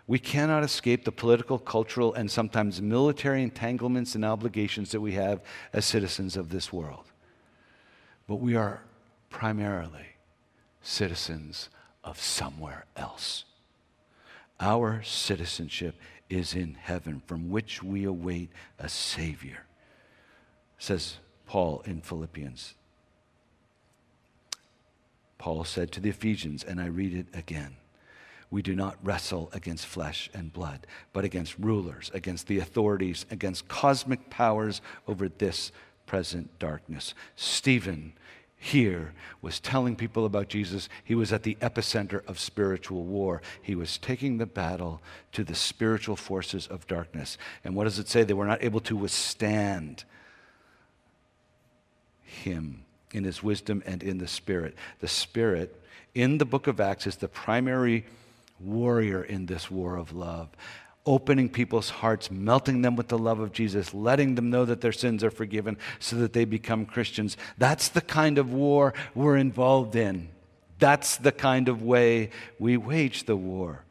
We 0.08 0.20
cannot 0.20 0.64
escape 0.64 1.04
the 1.04 1.12
political, 1.12 1.58
cultural, 1.58 2.14
and 2.14 2.30
sometimes 2.30 2.82
military 2.82 3.42
entanglements 3.42 4.14
and 4.14 4.24
obligations 4.24 4.92
that 4.92 5.02
we 5.02 5.14
have 5.14 5.42
as 5.74 5.86
citizens 5.86 6.38
of 6.38 6.50
this 6.50 6.72
world. 6.72 7.12
But 8.28 8.36
we 8.36 8.56
are 8.56 8.84
primarily 9.30 10.06
citizens 10.82 11.70
of 12.04 12.22
somewhere 12.22 12.86
else. 12.96 13.46
Our 14.60 15.02
citizenship 15.04 15.96
is 16.30 16.54
in 16.54 16.76
heaven, 16.76 17.22
from 17.26 17.50
which 17.50 17.82
we 17.82 18.04
await 18.04 18.52
a 18.78 18.90
Savior. 18.90 19.66
says 20.78 21.18
Paul 21.48 21.82
in 21.86 22.02
Philippians. 22.02 22.76
Paul 25.38 25.64
said 25.64 25.92
to 25.92 26.00
the 26.00 26.10
Ephesians, 26.10 26.64
and 26.64 26.80
I 26.80 26.88
read 26.88 27.14
it 27.14 27.28
again 27.34 27.78
we 28.56 28.62
do 28.62 28.74
not 28.74 28.96
wrestle 29.04 29.50
against 29.52 29.86
flesh 29.86 30.30
and 30.34 30.54
blood, 30.54 30.88
but 31.12 31.26
against 31.26 31.60
rulers, 31.60 32.10
against 32.14 32.48
the 32.48 32.58
authorities, 32.60 33.26
against 33.30 33.68
cosmic 33.68 34.30
powers 34.30 34.80
over 35.10 35.28
this 35.28 35.74
present 36.06 36.58
darkness. 36.58 37.14
Stephen 37.36 38.14
here 38.56 39.14
was 39.42 39.60
telling 39.60 39.94
people 39.94 40.26
about 40.26 40.48
Jesus. 40.48 40.88
He 41.04 41.16
was 41.16 41.34
at 41.34 41.44
the 41.44 41.56
epicenter 41.56 42.26
of 42.28 42.40
spiritual 42.40 43.04
war. 43.04 43.42
He 43.62 43.76
was 43.76 43.98
taking 43.98 44.38
the 44.38 44.46
battle 44.46 45.02
to 45.34 45.44
the 45.44 45.54
spiritual 45.54 46.16
forces 46.16 46.66
of 46.66 46.88
darkness. 46.88 47.38
And 47.66 47.76
what 47.76 47.84
does 47.84 48.00
it 48.00 48.08
say? 48.08 48.24
They 48.24 48.34
were 48.34 48.46
not 48.46 48.64
able 48.64 48.80
to 48.80 48.96
withstand 48.96 50.06
him 52.24 52.86
in 53.12 53.26
his 53.26 53.44
wisdom 53.44 53.84
and 53.86 54.02
in 54.02 54.18
the 54.18 54.30
Spirit. 54.30 54.76
The 55.02 55.10
Spirit 55.10 55.84
in 56.14 56.38
the 56.38 56.46
book 56.46 56.68
of 56.68 56.80
Acts 56.80 57.06
is 57.06 57.18
the 57.18 57.28
primary 57.28 58.06
warrior 58.60 59.24
in 59.24 59.46
this 59.46 59.70
war 59.70 59.98
of 59.98 60.14
love 60.14 60.50
opening 61.06 61.48
people's 61.48 61.90
hearts, 61.90 62.32
melting 62.32 62.82
them 62.82 62.96
with 62.96 63.08
the 63.10 63.18
love 63.18 63.40
of 63.40 63.52
Jesus, 63.52 63.94
letting 63.94 64.36
them 64.36 64.50
know 64.50 64.66
that 64.66 64.82
their 64.82 64.92
sins 64.92 65.24
are 65.24 65.32
forgiven 65.32 65.78
so 66.00 66.16
that 66.16 66.34
they 66.34 66.46
become 66.46 66.86
Christians. 66.86 67.38
That's 67.58 67.90
the 67.90 68.02
kind 68.02 68.38
of 68.38 68.52
war 68.52 68.94
we're 69.14 69.38
involved 69.38 69.96
in. 69.96 70.30
That's 70.80 71.18
the 71.18 71.32
kind 71.32 71.70
of 71.70 71.84
way 71.84 72.32
we 72.60 72.76
wage 72.78 73.26
the 73.26 73.36
war. 73.36 73.84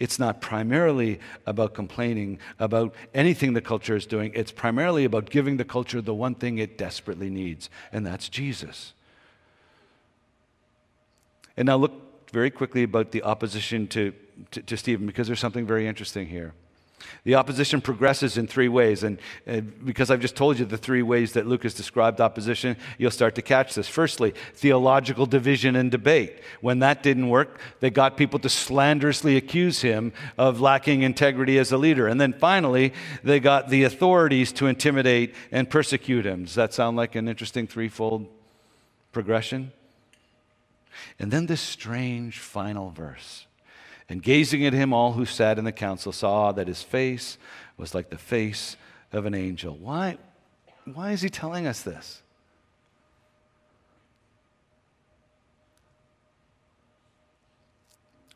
It's 0.00 0.18
not 0.18 0.40
primarily 0.40 1.20
about 1.46 1.74
complaining 1.74 2.38
about 2.58 2.94
anything 3.14 3.52
the 3.52 3.60
culture 3.60 3.94
is 3.94 4.06
doing. 4.06 4.32
It's 4.34 4.50
primarily 4.50 5.04
about 5.04 5.30
giving 5.30 5.56
the 5.56 5.64
culture 5.64 6.00
the 6.00 6.14
one 6.14 6.34
thing 6.34 6.58
it 6.58 6.76
desperately 6.76 7.30
needs, 7.30 7.70
and 7.92 8.04
that's 8.04 8.28
Jesus. 8.28 8.92
And 11.56 11.66
now 11.66 11.76
look 11.76 12.03
very 12.40 12.50
quickly 12.50 12.82
about 12.82 13.12
the 13.12 13.22
opposition 13.22 13.86
to 13.88 14.12
to, 14.50 14.62
to 14.62 14.76
Stephen 14.76 15.06
because 15.06 15.26
there's 15.26 15.40
something 15.40 15.66
very 15.66 15.86
interesting 15.86 16.26
here. 16.26 16.52
The 17.24 17.34
opposition 17.34 17.82
progresses 17.82 18.38
in 18.38 18.46
three 18.46 18.68
ways. 18.68 19.02
And 19.02 19.18
uh, 19.46 19.60
because 19.60 20.10
I've 20.10 20.20
just 20.20 20.36
told 20.36 20.58
you 20.58 20.64
the 20.64 20.78
three 20.78 21.02
ways 21.02 21.34
that 21.34 21.46
Luke 21.46 21.62
has 21.64 21.74
described 21.74 22.20
opposition, 22.20 22.76
you'll 22.96 23.10
start 23.10 23.34
to 23.34 23.42
catch 23.42 23.74
this. 23.74 23.88
Firstly, 23.88 24.32
theological 24.54 25.26
division 25.26 25.76
and 25.76 25.90
debate. 25.90 26.40
When 26.62 26.78
that 26.78 27.02
didn't 27.02 27.28
work, 27.28 27.60
they 27.80 27.90
got 27.90 28.16
people 28.16 28.38
to 28.40 28.48
slanderously 28.48 29.36
accuse 29.36 29.82
him 29.82 30.12
of 30.38 30.60
lacking 30.60 31.02
integrity 31.02 31.58
as 31.58 31.72
a 31.72 31.78
leader. 31.78 32.08
And 32.08 32.18
then 32.20 32.32
finally, 32.32 32.94
they 33.22 33.38
got 33.38 33.68
the 33.68 33.84
authorities 33.84 34.50
to 34.52 34.66
intimidate 34.66 35.34
and 35.52 35.68
persecute 35.68 36.24
him. 36.24 36.44
Does 36.44 36.54
that 36.54 36.72
sound 36.72 36.96
like 36.96 37.16
an 37.16 37.28
interesting 37.28 37.66
threefold 37.66 38.26
progression? 39.12 39.72
And 41.18 41.30
then 41.30 41.46
this 41.46 41.60
strange 41.60 42.38
final 42.38 42.90
verse. 42.90 43.46
And 44.08 44.22
gazing 44.22 44.64
at 44.66 44.72
him, 44.72 44.92
all 44.92 45.12
who 45.12 45.24
sat 45.24 45.58
in 45.58 45.64
the 45.64 45.72
council 45.72 46.12
saw 46.12 46.52
that 46.52 46.68
his 46.68 46.82
face 46.82 47.38
was 47.76 47.94
like 47.94 48.10
the 48.10 48.18
face 48.18 48.76
of 49.12 49.26
an 49.26 49.34
angel. 49.34 49.76
Why, 49.76 50.18
why 50.84 51.12
is 51.12 51.22
he 51.22 51.30
telling 51.30 51.66
us 51.66 51.82
this? 51.82 52.22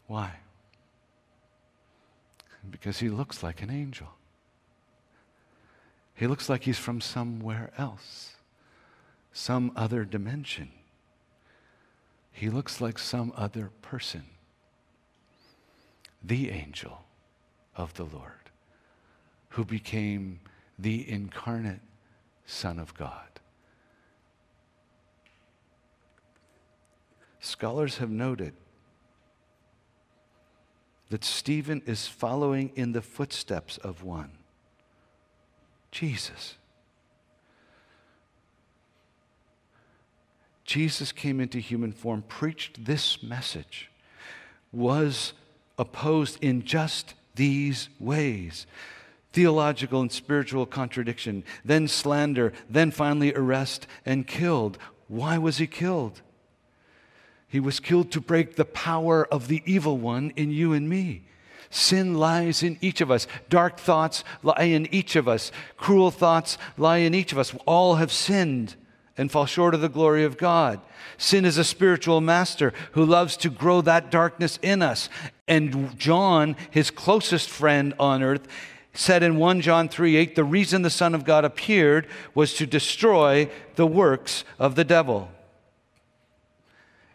Why? 0.06 0.32
Because 2.70 2.98
he 2.98 3.10
looks 3.10 3.42
like 3.42 3.62
an 3.62 3.70
angel. 3.70 4.08
He 6.14 6.26
looks 6.26 6.48
like 6.48 6.64
he's 6.64 6.78
from 6.78 7.00
somewhere 7.00 7.70
else, 7.78 8.34
some 9.32 9.70
other 9.76 10.04
dimension. 10.04 10.70
He 12.38 12.50
looks 12.50 12.80
like 12.80 13.00
some 13.00 13.32
other 13.34 13.72
person 13.82 14.22
the 16.22 16.50
angel 16.50 17.04
of 17.74 17.94
the 17.94 18.04
Lord, 18.04 18.52
who 19.48 19.64
became 19.64 20.38
the 20.78 21.10
incarnate 21.10 21.80
Son 22.46 22.78
of 22.78 22.94
God. 22.94 23.40
Scholars 27.40 27.98
have 27.98 28.10
noted 28.10 28.54
that 31.10 31.24
Stephen 31.24 31.82
is 31.86 32.06
following 32.06 32.70
in 32.76 32.92
the 32.92 33.02
footsteps 33.02 33.78
of 33.78 34.04
one, 34.04 34.30
Jesus. 35.90 36.57
Jesus 40.68 41.12
came 41.12 41.40
into 41.40 41.60
human 41.60 41.92
form, 41.92 42.20
preached 42.28 42.84
this 42.84 43.22
message, 43.22 43.90
was 44.70 45.32
opposed 45.78 46.44
in 46.44 46.62
just 46.62 47.14
these 47.36 47.88
ways 47.98 48.66
theological 49.32 50.02
and 50.02 50.12
spiritual 50.12 50.66
contradiction, 50.66 51.42
then 51.64 51.88
slander, 51.88 52.52
then 52.68 52.90
finally 52.90 53.32
arrest 53.34 53.86
and 54.04 54.26
killed. 54.26 54.76
Why 55.06 55.38
was 55.38 55.56
he 55.56 55.66
killed? 55.66 56.20
He 57.46 57.60
was 57.60 57.80
killed 57.80 58.10
to 58.12 58.20
break 58.20 58.56
the 58.56 58.64
power 58.66 59.26
of 59.26 59.48
the 59.48 59.62
evil 59.64 59.96
one 59.96 60.34
in 60.36 60.50
you 60.50 60.74
and 60.74 60.88
me. 60.88 61.22
Sin 61.70 62.14
lies 62.14 62.62
in 62.62 62.76
each 62.82 63.00
of 63.00 63.10
us. 63.10 63.26
Dark 63.48 63.78
thoughts 63.78 64.22
lie 64.42 64.64
in 64.64 64.92
each 64.92 65.16
of 65.16 65.28
us. 65.28 65.50
Cruel 65.78 66.10
thoughts 66.10 66.58
lie 66.76 66.98
in 66.98 67.14
each 67.14 67.32
of 67.32 67.38
us. 67.38 67.54
All 67.64 67.94
have 67.96 68.12
sinned 68.12 68.74
and 69.18 69.30
fall 69.30 69.44
short 69.44 69.74
of 69.74 69.80
the 69.80 69.88
glory 69.88 70.24
of 70.24 70.38
God. 70.38 70.80
Sin 71.18 71.44
is 71.44 71.58
a 71.58 71.64
spiritual 71.64 72.20
master 72.20 72.72
who 72.92 73.04
loves 73.04 73.36
to 73.38 73.50
grow 73.50 73.80
that 73.82 74.10
darkness 74.10 74.58
in 74.62 74.80
us. 74.80 75.10
And 75.48 75.98
John, 75.98 76.56
his 76.70 76.90
closest 76.90 77.50
friend 77.50 77.92
on 77.98 78.22
earth, 78.22 78.46
said 78.94 79.22
in 79.22 79.36
1 79.36 79.60
John 79.60 79.88
3 79.88 80.16
8, 80.16 80.34
the 80.36 80.44
reason 80.44 80.82
the 80.82 80.90
Son 80.90 81.14
of 81.14 81.24
God 81.24 81.44
appeared 81.44 82.06
was 82.34 82.54
to 82.54 82.66
destroy 82.66 83.50
the 83.74 83.86
works 83.86 84.44
of 84.58 84.76
the 84.76 84.84
devil. 84.84 85.30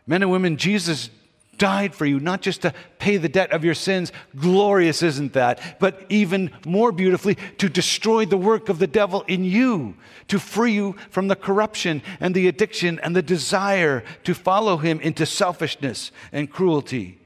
Men 0.05 0.21
and 0.21 0.31
women, 0.31 0.57
Jesus 0.57 1.09
died 1.57 1.93
for 1.95 2.05
you, 2.05 2.19
not 2.19 2.41
just 2.41 2.61
to 2.63 2.73
pay 2.99 3.17
the 3.17 3.29
debt 3.29 3.51
of 3.51 3.63
your 3.63 3.73
sins. 3.73 4.11
Glorious, 4.35 5.03
isn't 5.03 5.33
that? 5.33 5.79
But 5.79 6.05
even 6.09 6.51
more 6.65 6.91
beautifully, 6.91 7.35
to 7.57 7.69
destroy 7.69 8.25
the 8.25 8.37
work 8.37 8.69
of 8.69 8.79
the 8.79 8.87
devil 8.87 9.23
in 9.27 9.43
you, 9.43 9.95
to 10.27 10.39
free 10.39 10.73
you 10.73 10.95
from 11.09 11.27
the 11.27 11.35
corruption 11.35 12.01
and 12.19 12.33
the 12.33 12.47
addiction 12.47 12.99
and 12.99 13.15
the 13.15 13.21
desire 13.21 14.03
to 14.23 14.33
follow 14.33 14.77
him 14.77 14.99
into 14.99 15.25
selfishness 15.25 16.11
and 16.31 16.49
cruelty. 16.49 17.19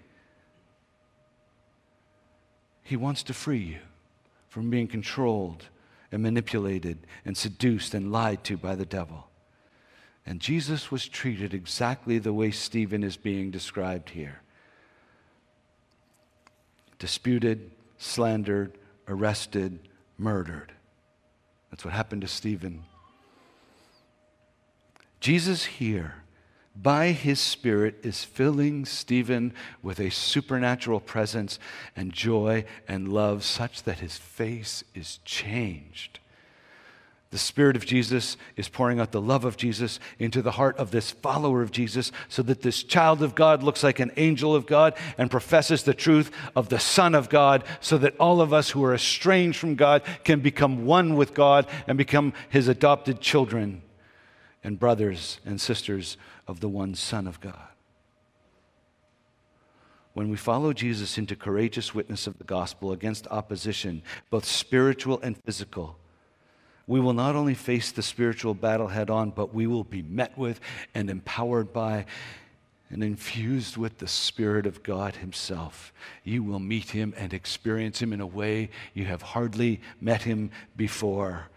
He 2.83 2.95
wants 2.95 3.23
to 3.23 3.33
free 3.33 3.59
you 3.59 3.79
from 4.47 4.69
being 4.69 4.87
controlled 4.87 5.65
and 6.11 6.23
manipulated 6.23 6.99
and 7.25 7.37
seduced 7.37 7.93
and 7.93 8.11
lied 8.11 8.43
to 8.45 8.57
by 8.57 8.75
the 8.75 8.85
devil. 8.85 9.26
And 10.27 10.41
Jesus 10.41 10.91
was 10.91 11.07
treated 11.07 11.53
exactly 11.53 12.19
the 12.19 12.33
way 12.33 12.51
Stephen 12.51 13.01
is 13.01 13.15
being 13.15 13.49
described 13.49 14.09
here 14.09 14.41
disputed, 16.99 17.69
slandered, 17.99 18.75
arrested, 19.07 19.87
murdered. 20.17 20.73
That's 21.69 21.85
what 21.85 21.93
happened 21.93 22.23
to 22.23 22.27
Stephen. 22.27 22.85
Jesus 25.19 25.65
here, 25.65 26.15
by 26.75 27.11
his 27.11 27.39
Spirit, 27.39 27.99
is 28.01 28.23
filling 28.23 28.83
Stephen 28.83 29.53
with 29.83 29.99
a 29.99 30.09
supernatural 30.09 30.99
presence 30.99 31.59
and 31.95 32.11
joy 32.11 32.65
and 32.87 33.13
love 33.13 33.43
such 33.43 33.83
that 33.83 33.99
his 33.99 34.17
face 34.17 34.83
is 34.95 35.19
changed. 35.23 36.19
The 37.29 37.37
Spirit 37.37 37.75
of 37.75 37.85
Jesus 37.85 38.37
is 38.55 38.69
pouring 38.69 39.01
out 39.01 39.11
the 39.11 39.21
love 39.21 39.43
of 39.43 39.57
Jesus 39.57 39.99
into 40.17 40.41
the 40.41 40.51
heart 40.51 40.77
of 40.77 40.91
this 40.91 41.11
follower 41.11 41.61
of 41.61 41.71
Jesus 41.71 42.11
so 42.29 42.41
that 42.43 42.61
this 42.61 42.83
child 42.83 43.21
of 43.21 43.35
God 43.35 43.63
looks 43.63 43.83
like 43.83 43.99
an 43.99 44.13
angel 44.15 44.55
of 44.55 44.65
God 44.65 44.93
and 45.17 45.29
professes 45.29 45.83
the 45.83 45.93
truth 45.93 46.31
of 46.55 46.69
the 46.69 46.79
Son 46.79 47.13
of 47.13 47.27
God 47.27 47.65
so 47.81 47.97
that 47.97 48.15
all 48.17 48.39
of 48.39 48.53
us 48.53 48.69
who 48.69 48.83
are 48.85 48.93
estranged 48.93 49.59
from 49.59 49.75
God 49.75 50.03
can 50.23 50.39
become 50.39 50.85
one 50.85 51.15
with 51.15 51.33
God 51.33 51.67
and 51.85 51.97
become 51.97 52.31
His 52.47 52.69
adopted 52.69 53.19
children 53.19 53.81
and 54.63 54.79
brothers 54.79 55.39
and 55.45 55.59
sisters 55.59 56.15
of 56.47 56.61
the 56.61 56.69
one 56.69 56.95
Son 56.95 57.27
of 57.27 57.41
God. 57.41 57.67
When 60.13 60.29
we 60.29 60.37
follow 60.37 60.71
Jesus 60.71 61.17
into 61.17 61.35
courageous 61.35 61.93
witness 61.93 62.25
of 62.25 62.37
the 62.37 62.43
gospel 62.45 62.93
against 62.93 63.27
opposition, 63.27 64.01
both 64.29 64.45
spiritual 64.45 65.19
and 65.21 65.37
physical, 65.43 65.97
we 66.87 67.01
will 67.01 67.13
not 67.13 67.35
only 67.35 67.53
face 67.53 67.91
the 67.91 68.01
spiritual 68.01 68.53
battle 68.53 68.87
head 68.87 69.09
on, 69.09 69.31
but 69.31 69.53
we 69.53 69.67
will 69.67 69.83
be 69.83 70.01
met 70.01 70.37
with 70.37 70.59
and 70.95 71.09
empowered 71.09 71.73
by 71.73 72.05
and 72.89 73.03
infused 73.03 73.75
with 73.75 73.97
the 73.97 74.07
Spirit 74.07 74.65
of 74.65 74.81
God 74.81 75.17
Himself. 75.17 75.91
You 76.23 76.41
will 76.43 76.59
meet 76.59 76.91
Him 76.91 77.13
and 77.17 77.33
experience 77.33 78.01
Him 78.01 78.13
in 78.13 78.21
a 78.21 78.25
way 78.25 78.69
you 78.93 79.03
have 79.05 79.21
hardly 79.21 79.81
met 79.99 80.23
Him 80.23 80.51
before. 80.77 81.49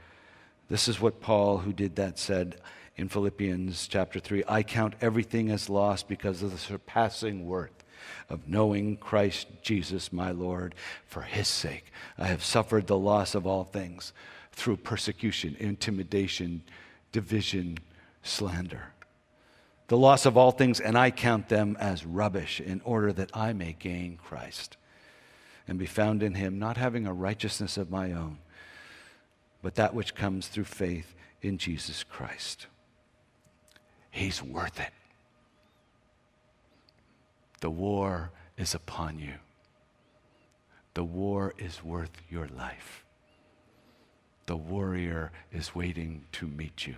This 0.68 0.88
is 0.88 1.00
what 1.00 1.20
Paul, 1.20 1.58
who 1.58 1.72
did 1.72 1.94
that, 1.96 2.18
said 2.18 2.56
in 2.96 3.08
Philippians 3.08 3.86
chapter 3.86 4.18
3 4.18 4.42
I 4.48 4.64
count 4.64 4.94
everything 5.00 5.50
as 5.50 5.70
lost 5.70 6.08
because 6.08 6.42
of 6.42 6.50
the 6.50 6.58
surpassing 6.58 7.46
worth 7.46 7.84
of 8.28 8.48
knowing 8.48 8.96
Christ 8.96 9.46
Jesus 9.62 10.12
my 10.12 10.32
Lord. 10.32 10.74
For 11.06 11.22
his 11.22 11.46
sake, 11.46 11.92
I 12.18 12.26
have 12.26 12.44
suffered 12.44 12.88
the 12.88 12.98
loss 12.98 13.36
of 13.36 13.46
all 13.46 13.64
things 13.64 14.12
through 14.60 14.76
persecution, 14.76 15.56
intimidation, 15.58 16.62
division, 17.12 17.78
slander. 18.22 18.92
The 19.88 19.96
loss 19.96 20.26
of 20.26 20.36
all 20.36 20.50
things, 20.50 20.80
and 20.80 20.98
I 20.98 21.10
count 21.10 21.48
them 21.48 21.78
as 21.80 22.04
rubbish 22.04 22.60
in 22.60 22.82
order 22.84 23.10
that 23.14 23.30
I 23.34 23.54
may 23.54 23.72
gain 23.72 24.18
Christ 24.18 24.76
and 25.66 25.78
be 25.78 25.86
found 25.86 26.22
in 26.22 26.34
him, 26.34 26.58
not 26.58 26.76
having 26.76 27.06
a 27.06 27.12
righteousness 27.12 27.78
of 27.78 27.90
my 27.90 28.12
own, 28.12 28.36
but 29.62 29.76
that 29.76 29.94
which 29.94 30.14
comes 30.14 30.46
through 30.46 30.64
faith 30.64 31.14
in 31.40 31.56
Jesus 31.56 32.04
Christ. 32.04 32.66
He's 34.10 34.42
worth 34.42 34.78
it. 34.78 34.92
The 37.60 37.70
war 37.70 38.30
is 38.58 38.74
upon 38.74 39.18
you. 39.18 39.34
The 40.92 41.04
war 41.04 41.54
is 41.56 41.82
worth 41.82 42.10
your 42.28 42.48
life. 42.48 43.06
The 44.50 44.56
warrior 44.56 45.30
is 45.52 45.76
waiting 45.76 46.24
to 46.32 46.44
meet 46.44 46.84
you. 46.84 46.96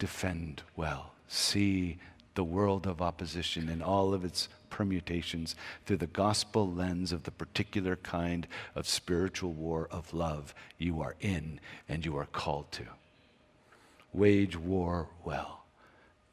Defend 0.00 0.64
well. 0.74 1.12
See 1.28 1.98
the 2.34 2.42
world 2.42 2.84
of 2.84 3.00
opposition 3.00 3.68
in 3.68 3.80
all 3.80 4.12
of 4.12 4.24
its 4.24 4.48
permutations 4.70 5.54
through 5.86 5.98
the 5.98 6.08
gospel 6.08 6.68
lens 6.68 7.12
of 7.12 7.22
the 7.22 7.30
particular 7.30 7.94
kind 7.94 8.48
of 8.74 8.88
spiritual 8.88 9.52
war 9.52 9.86
of 9.92 10.12
love 10.12 10.52
you 10.78 11.00
are 11.00 11.14
in 11.20 11.60
and 11.88 12.04
you 12.04 12.16
are 12.16 12.26
called 12.26 12.72
to. 12.72 12.86
Wage 14.12 14.56
war 14.56 15.10
well. 15.24 15.62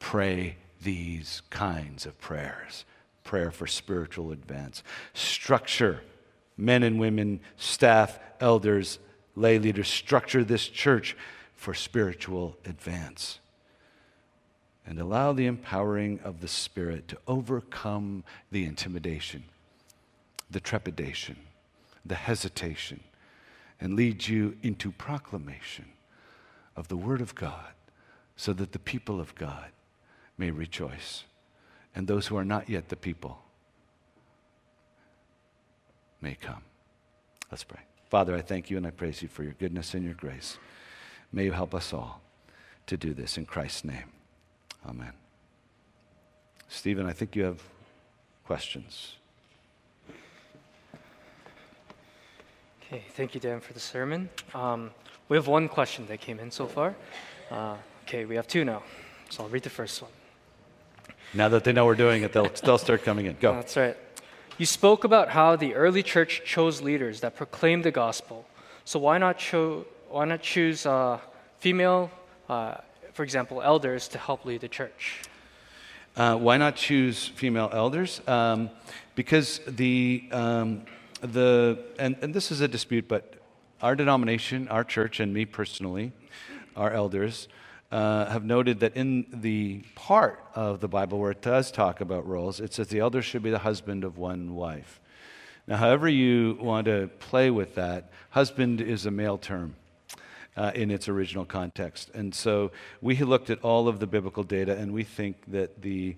Pray 0.00 0.56
these 0.82 1.40
kinds 1.50 2.04
of 2.04 2.20
prayers 2.20 2.84
prayer 3.22 3.52
for 3.52 3.68
spiritual 3.68 4.32
advance. 4.32 4.82
Structure 5.14 6.00
men 6.56 6.82
and 6.82 6.98
women, 6.98 7.40
staff, 7.56 8.18
elders, 8.40 8.98
lay 9.40 9.58
leaders, 9.58 9.88
structure 9.88 10.44
this 10.44 10.68
church 10.68 11.16
for 11.54 11.74
spiritual 11.74 12.56
advance. 12.64 13.40
And 14.86 14.98
allow 14.98 15.32
the 15.32 15.46
empowering 15.46 16.20
of 16.24 16.40
the 16.40 16.48
Spirit 16.48 17.08
to 17.08 17.18
overcome 17.28 18.24
the 18.50 18.64
intimidation, 18.64 19.44
the 20.50 20.60
trepidation, 20.60 21.36
the 22.04 22.14
hesitation, 22.14 23.00
and 23.80 23.94
lead 23.94 24.26
you 24.26 24.56
into 24.62 24.90
proclamation 24.90 25.86
of 26.76 26.88
the 26.88 26.96
Word 26.96 27.20
of 27.20 27.34
God 27.34 27.72
so 28.36 28.52
that 28.54 28.72
the 28.72 28.78
people 28.78 29.20
of 29.20 29.34
God 29.34 29.70
may 30.38 30.50
rejoice. 30.50 31.24
And 31.94 32.06
those 32.06 32.26
who 32.26 32.36
are 32.36 32.44
not 32.44 32.68
yet 32.68 32.88
the 32.88 32.96
people 32.96 33.38
may 36.20 36.34
come. 36.34 36.62
Let's 37.50 37.64
pray. 37.64 37.89
Father, 38.10 38.36
I 38.36 38.42
thank 38.42 38.70
you 38.70 38.76
and 38.76 38.84
I 38.84 38.90
praise 38.90 39.22
you 39.22 39.28
for 39.28 39.44
your 39.44 39.52
goodness 39.52 39.94
and 39.94 40.04
your 40.04 40.14
grace. 40.14 40.58
May 41.32 41.44
you 41.44 41.52
help 41.52 41.76
us 41.76 41.92
all 41.92 42.20
to 42.86 42.96
do 42.96 43.14
this 43.14 43.38
in 43.38 43.46
Christ's 43.46 43.84
name. 43.84 44.10
Amen. 44.84 45.12
Stephen, 46.68 47.06
I 47.06 47.12
think 47.12 47.36
you 47.36 47.44
have 47.44 47.62
questions. 48.44 49.14
Okay, 52.82 53.04
thank 53.14 53.36
you, 53.36 53.40
Dan, 53.40 53.60
for 53.60 53.72
the 53.74 53.80
sermon. 53.80 54.28
Um, 54.54 54.90
we 55.28 55.36
have 55.36 55.46
one 55.46 55.68
question 55.68 56.06
that 56.08 56.20
came 56.20 56.40
in 56.40 56.50
so 56.50 56.66
far. 56.66 56.96
Uh, 57.48 57.76
okay, 58.08 58.24
we 58.24 58.34
have 58.34 58.48
two 58.48 58.64
now. 58.64 58.82
So 59.28 59.44
I'll 59.44 59.48
read 59.48 59.62
the 59.62 59.70
first 59.70 60.02
one. 60.02 60.10
Now 61.32 61.48
that 61.50 61.62
they 61.62 61.72
know 61.72 61.86
we're 61.86 61.94
doing 61.94 62.24
it, 62.24 62.32
they'll, 62.32 62.50
they'll 62.64 62.78
start 62.78 63.04
coming 63.04 63.26
in. 63.26 63.36
Go. 63.38 63.52
That's 63.52 63.76
right. 63.76 63.96
You 64.60 64.66
spoke 64.66 65.04
about 65.04 65.30
how 65.30 65.56
the 65.56 65.74
early 65.74 66.02
church 66.02 66.42
chose 66.44 66.82
leaders 66.82 67.22
that 67.22 67.34
proclaimed 67.34 67.82
the 67.82 67.90
gospel. 67.90 68.44
So 68.84 68.98
why 68.98 69.16
not, 69.16 69.38
cho- 69.38 69.86
why 70.10 70.26
not 70.26 70.42
choose 70.42 70.84
uh, 70.84 71.18
female, 71.60 72.10
uh, 72.46 72.74
for 73.14 73.22
example, 73.22 73.62
elders 73.62 74.06
to 74.08 74.18
help 74.18 74.44
lead 74.44 74.60
the 74.60 74.68
church? 74.68 75.22
Uh, 76.14 76.36
why 76.36 76.58
not 76.58 76.76
choose 76.76 77.28
female 77.28 77.70
elders? 77.72 78.20
Um, 78.28 78.68
because 79.14 79.62
the, 79.66 80.28
um, 80.30 80.82
the 81.22 81.82
and, 81.98 82.16
and 82.20 82.34
this 82.34 82.52
is 82.52 82.60
a 82.60 82.68
dispute, 82.68 83.08
but 83.08 83.36
our 83.80 83.96
denomination, 83.96 84.68
our 84.68 84.84
church, 84.84 85.20
and 85.20 85.32
me 85.32 85.46
personally, 85.46 86.12
our 86.76 86.90
elders, 86.90 87.48
uh, 87.90 88.26
have 88.26 88.44
noted 88.44 88.80
that 88.80 88.96
in 88.96 89.26
the 89.32 89.82
part 89.94 90.44
of 90.54 90.80
the 90.80 90.88
Bible 90.88 91.18
where 91.18 91.32
it 91.32 91.42
does 91.42 91.72
talk 91.72 92.00
about 92.00 92.26
roles, 92.26 92.60
it 92.60 92.72
says 92.72 92.88
the 92.88 93.00
elder 93.00 93.22
should 93.22 93.42
be 93.42 93.50
the 93.50 93.58
husband 93.58 94.04
of 94.04 94.16
one 94.16 94.54
wife. 94.54 95.00
Now, 95.66 95.76
however 95.76 96.08
you 96.08 96.56
want 96.60 96.86
to 96.86 97.10
play 97.18 97.50
with 97.50 97.74
that, 97.74 98.10
husband 98.30 98.80
is 98.80 99.06
a 99.06 99.10
male 99.10 99.38
term. 99.38 99.76
Uh, 100.56 100.72
in 100.74 100.90
its 100.90 101.08
original 101.08 101.44
context. 101.44 102.10
And 102.12 102.34
so 102.34 102.72
we 103.00 103.16
looked 103.16 103.50
at 103.50 103.62
all 103.62 103.86
of 103.86 104.00
the 104.00 104.06
biblical 104.06 104.42
data, 104.42 104.76
and 104.76 104.92
we 104.92 105.04
think 105.04 105.36
that 105.46 105.80
the 105.80 106.16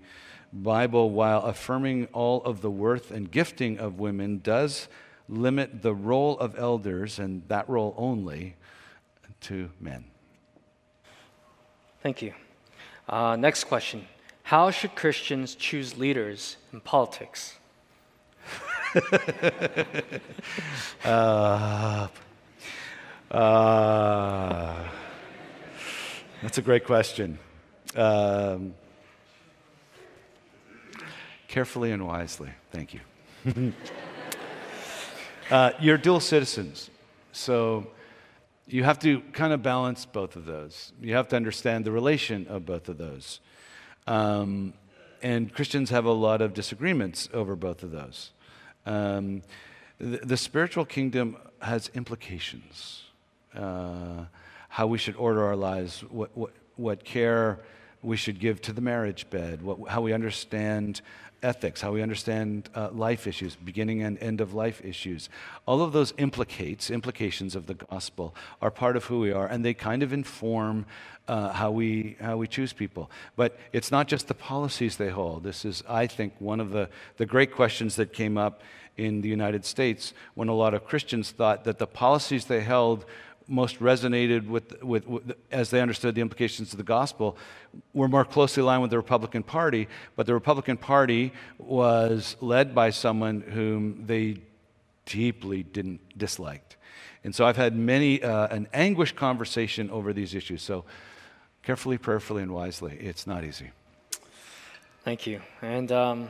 Bible, 0.52 1.10
while 1.10 1.42
affirming 1.42 2.06
all 2.14 2.42
of 2.42 2.62
the 2.62 2.70
worth 2.70 3.10
and 3.10 3.30
gifting 3.30 3.78
of 3.78 4.00
women, 4.00 4.40
does 4.42 4.88
limit 5.28 5.82
the 5.82 5.94
role 5.94 6.38
of 6.38 6.58
elders, 6.58 7.18
and 7.18 7.46
that 7.48 7.68
role 7.68 7.94
only, 7.96 8.56
to 9.42 9.70
men. 9.78 10.11
Thank 12.02 12.20
you. 12.20 12.34
Uh, 13.08 13.36
next 13.36 13.64
question 13.64 14.06
How 14.42 14.70
should 14.72 14.96
Christians 14.96 15.54
choose 15.54 15.96
leaders 15.96 16.56
in 16.72 16.80
politics? 16.80 17.56
uh, 21.04 22.08
uh, 23.30 24.88
that's 26.42 26.58
a 26.58 26.62
great 26.62 26.84
question. 26.84 27.38
Um, 27.94 28.74
carefully 31.46 31.92
and 31.92 32.04
wisely. 32.04 32.50
Thank 32.72 32.94
you. 32.94 33.00
uh, 35.50 35.70
you're 35.78 35.98
dual 35.98 36.20
citizens. 36.20 36.90
So 37.30 37.86
you 38.66 38.84
have 38.84 38.98
to 39.00 39.20
kind 39.32 39.52
of 39.52 39.62
balance 39.62 40.06
both 40.06 40.36
of 40.36 40.44
those. 40.44 40.92
You 41.00 41.14
have 41.14 41.28
to 41.28 41.36
understand 41.36 41.84
the 41.84 41.90
relation 41.90 42.46
of 42.48 42.64
both 42.64 42.88
of 42.88 42.98
those. 42.98 43.40
Um, 44.06 44.74
and 45.22 45.52
Christians 45.52 45.90
have 45.90 46.04
a 46.04 46.12
lot 46.12 46.40
of 46.40 46.54
disagreements 46.54 47.28
over 47.32 47.54
both 47.54 47.82
of 47.82 47.90
those. 47.90 48.30
Um, 48.86 49.42
the, 49.98 50.18
the, 50.18 50.36
spiritual 50.36 50.84
kingdom 50.84 51.36
has 51.60 51.90
implications. 51.94 53.04
Uh, 53.54 54.24
how 54.68 54.86
we 54.86 54.98
should 54.98 55.14
order 55.16 55.44
our 55.44 55.54
lives, 55.54 56.00
what, 56.10 56.36
what, 56.36 56.50
what 56.76 57.04
care 57.04 57.60
we 58.02 58.16
should 58.16 58.40
give 58.40 58.60
to 58.62 58.72
the 58.72 58.80
marriage 58.80 59.30
bed, 59.30 59.62
what, 59.62 59.88
how 59.88 60.00
we 60.00 60.12
understand 60.12 61.00
ethics, 61.42 61.80
how 61.80 61.92
we 61.92 62.02
understand 62.02 62.68
uh, 62.74 62.90
life 62.92 63.26
issues, 63.26 63.56
beginning 63.56 64.02
and 64.02 64.18
end 64.18 64.40
of 64.40 64.54
life 64.54 64.84
issues. 64.84 65.28
All 65.66 65.82
of 65.82 65.92
those 65.92 66.14
implicates, 66.18 66.90
implications 66.90 67.54
of 67.54 67.66
the 67.66 67.74
gospel 67.74 68.34
are 68.60 68.70
part 68.70 68.96
of 68.96 69.04
who 69.06 69.20
we 69.20 69.32
are, 69.32 69.46
and 69.46 69.64
they 69.64 69.74
kind 69.74 70.02
of 70.02 70.12
inform 70.12 70.86
uh, 71.28 71.52
how, 71.52 71.70
we, 71.70 72.16
how 72.20 72.36
we 72.36 72.46
choose 72.46 72.72
people. 72.72 73.10
But 73.36 73.58
it's 73.72 73.90
not 73.90 74.08
just 74.08 74.28
the 74.28 74.34
policies 74.34 74.96
they 74.96 75.10
hold. 75.10 75.44
This 75.44 75.64
is, 75.64 75.82
I 75.88 76.06
think, 76.06 76.34
one 76.38 76.60
of 76.60 76.70
the, 76.70 76.88
the 77.16 77.26
great 77.26 77.52
questions 77.52 77.96
that 77.96 78.12
came 78.12 78.38
up 78.38 78.62
in 78.96 79.22
the 79.22 79.28
United 79.28 79.64
States 79.64 80.12
when 80.34 80.48
a 80.48 80.54
lot 80.54 80.74
of 80.74 80.84
Christians 80.84 81.30
thought 81.30 81.64
that 81.64 81.78
the 81.78 81.86
policies 81.86 82.46
they 82.46 82.60
held 82.60 83.04
most 83.48 83.80
resonated 83.80 84.46
with, 84.46 84.82
with, 84.82 85.06
with, 85.06 85.34
as 85.50 85.70
they 85.70 85.80
understood 85.80 86.14
the 86.14 86.20
implications 86.20 86.72
of 86.72 86.78
the 86.78 86.84
gospel, 86.84 87.36
were 87.92 88.08
more 88.08 88.24
closely 88.24 88.62
aligned 88.62 88.82
with 88.82 88.90
the 88.90 88.96
Republican 88.96 89.42
Party. 89.42 89.88
But 90.16 90.26
the 90.26 90.34
Republican 90.34 90.76
Party 90.76 91.32
was 91.58 92.36
led 92.40 92.74
by 92.74 92.90
someone 92.90 93.40
whom 93.40 94.06
they 94.06 94.38
deeply 95.06 95.62
didn't 95.62 96.00
disliked. 96.18 96.76
And 97.24 97.34
so 97.34 97.46
I've 97.46 97.56
had 97.56 97.76
many 97.76 98.22
uh, 98.22 98.48
an 98.48 98.68
anguished 98.72 99.16
conversation 99.16 99.90
over 99.90 100.12
these 100.12 100.34
issues. 100.34 100.62
So 100.62 100.84
carefully, 101.62 101.98
prayerfully, 101.98 102.42
and 102.42 102.52
wisely. 102.52 102.96
It's 103.00 103.26
not 103.26 103.44
easy. 103.44 103.70
Thank 105.04 105.26
you. 105.26 105.40
And 105.62 105.90
um, 105.92 106.28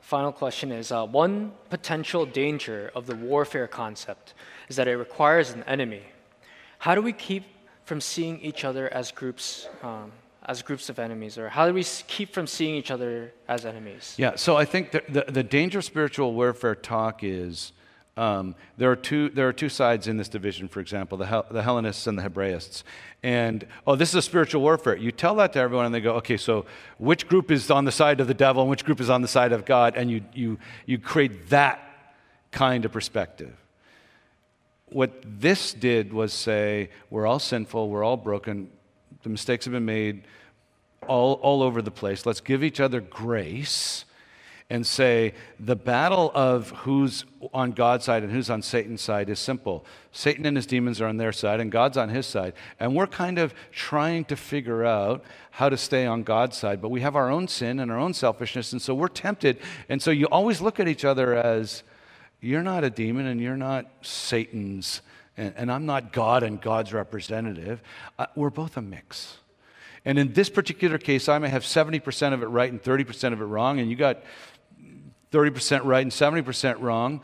final 0.00 0.32
question 0.32 0.72
is 0.72 0.92
uh, 0.92 1.06
one 1.06 1.52
potential 1.70 2.26
danger 2.26 2.90
of 2.94 3.06
the 3.06 3.16
warfare 3.16 3.66
concept 3.66 4.34
is 4.68 4.76
that 4.76 4.88
it 4.88 4.96
requires 4.96 5.50
an 5.50 5.62
enemy. 5.64 6.02
How 6.78 6.94
do 6.94 7.02
we 7.02 7.12
keep 7.12 7.44
from 7.84 8.00
seeing 8.00 8.40
each 8.40 8.64
other 8.64 8.92
as 8.92 9.12
groups, 9.12 9.68
um, 9.82 10.12
as 10.46 10.62
groups 10.62 10.88
of 10.88 10.98
enemies, 10.98 11.38
or 11.38 11.48
how 11.48 11.66
do 11.66 11.74
we 11.74 11.84
keep 12.06 12.32
from 12.32 12.46
seeing 12.46 12.74
each 12.74 12.90
other 12.90 13.32
as 13.48 13.64
enemies? 13.64 14.14
Yeah, 14.18 14.36
so 14.36 14.56
I 14.56 14.64
think 14.64 14.90
the, 14.90 15.02
the, 15.08 15.24
the 15.32 15.42
danger 15.42 15.78
of 15.78 15.84
spiritual 15.84 16.34
warfare 16.34 16.74
talk 16.74 17.22
is 17.22 17.72
Um, 18.16 18.54
there, 18.78 18.90
are 18.92 19.00
two, 19.10 19.28
there 19.30 19.48
are 19.48 19.52
two 19.52 19.68
sides 19.68 20.06
in 20.06 20.18
this 20.18 20.28
division, 20.28 20.68
for 20.68 20.80
example, 20.80 21.18
the, 21.18 21.26
Hel- 21.26 21.46
the 21.50 21.62
Hellenists 21.62 22.06
and 22.06 22.16
the 22.16 22.22
Hebraists. 22.22 22.84
And, 23.24 23.66
oh, 23.86 23.96
this 23.96 24.10
is 24.10 24.14
a 24.14 24.22
spiritual 24.22 24.62
warfare. 24.62 24.96
You 24.96 25.10
tell 25.10 25.34
that 25.36 25.52
to 25.54 25.58
everyone, 25.58 25.86
and 25.86 25.92
they 25.92 26.00
go, 26.00 26.14
okay, 26.18 26.36
so 26.36 26.64
which 26.98 27.26
group 27.26 27.50
is 27.50 27.70
on 27.70 27.84
the 27.84 27.90
side 27.90 28.20
of 28.20 28.28
the 28.28 28.38
devil 28.46 28.62
and 28.62 28.70
which 28.70 28.84
group 28.84 29.00
is 29.00 29.10
on 29.10 29.20
the 29.22 29.28
side 29.28 29.52
of 29.52 29.64
God? 29.64 29.96
And 29.96 30.10
you, 30.10 30.20
you, 30.32 30.58
you 30.86 30.98
create 30.98 31.48
that 31.50 31.80
kind 32.52 32.84
of 32.84 32.92
perspective. 32.92 33.52
What 34.94 35.10
this 35.24 35.72
did 35.72 36.12
was 36.12 36.32
say, 36.32 36.88
we're 37.10 37.26
all 37.26 37.40
sinful, 37.40 37.88
we're 37.88 38.04
all 38.04 38.16
broken, 38.16 38.70
the 39.24 39.28
mistakes 39.28 39.64
have 39.64 39.72
been 39.72 39.84
made 39.84 40.22
all, 41.08 41.32
all 41.42 41.64
over 41.64 41.82
the 41.82 41.90
place. 41.90 42.24
Let's 42.24 42.40
give 42.40 42.62
each 42.62 42.78
other 42.78 43.00
grace 43.00 44.04
and 44.70 44.86
say 44.86 45.34
the 45.58 45.74
battle 45.74 46.30
of 46.32 46.70
who's 46.70 47.24
on 47.52 47.72
God's 47.72 48.04
side 48.04 48.22
and 48.22 48.30
who's 48.30 48.48
on 48.48 48.62
Satan's 48.62 49.00
side 49.00 49.28
is 49.30 49.40
simple. 49.40 49.84
Satan 50.12 50.46
and 50.46 50.56
his 50.56 50.64
demons 50.64 51.00
are 51.00 51.08
on 51.08 51.16
their 51.16 51.32
side, 51.32 51.58
and 51.58 51.72
God's 51.72 51.96
on 51.96 52.08
his 52.10 52.24
side. 52.24 52.52
And 52.78 52.94
we're 52.94 53.08
kind 53.08 53.40
of 53.40 53.52
trying 53.72 54.24
to 54.26 54.36
figure 54.36 54.84
out 54.84 55.24
how 55.50 55.70
to 55.70 55.76
stay 55.76 56.06
on 56.06 56.22
God's 56.22 56.56
side, 56.56 56.80
but 56.80 56.90
we 56.90 57.00
have 57.00 57.16
our 57.16 57.32
own 57.32 57.48
sin 57.48 57.80
and 57.80 57.90
our 57.90 57.98
own 57.98 58.14
selfishness, 58.14 58.70
and 58.70 58.80
so 58.80 58.94
we're 58.94 59.08
tempted. 59.08 59.58
And 59.88 60.00
so 60.00 60.12
you 60.12 60.26
always 60.26 60.60
look 60.60 60.78
at 60.78 60.86
each 60.86 61.04
other 61.04 61.34
as 61.34 61.82
you're 62.40 62.62
not 62.62 62.84
a 62.84 62.90
demon 62.90 63.26
and 63.26 63.40
you're 63.40 63.56
not 63.56 63.86
Satan's, 64.02 65.00
and, 65.36 65.54
and 65.56 65.72
I'm 65.72 65.86
not 65.86 66.12
God 66.12 66.42
and 66.42 66.60
God's 66.60 66.92
representative. 66.92 67.82
Uh, 68.18 68.26
we're 68.34 68.50
both 68.50 68.76
a 68.76 68.82
mix. 68.82 69.38
And 70.04 70.18
in 70.18 70.32
this 70.34 70.50
particular 70.50 70.98
case, 70.98 71.28
I 71.28 71.38
may 71.38 71.48
have 71.48 71.62
70% 71.62 72.32
of 72.34 72.42
it 72.42 72.46
right 72.46 72.70
and 72.70 72.82
30% 72.82 73.32
of 73.32 73.40
it 73.40 73.44
wrong, 73.44 73.80
and 73.80 73.88
you 73.88 73.96
got 73.96 74.22
30% 75.32 75.84
right 75.84 76.02
and 76.02 76.12
70% 76.12 76.80
wrong, 76.80 77.20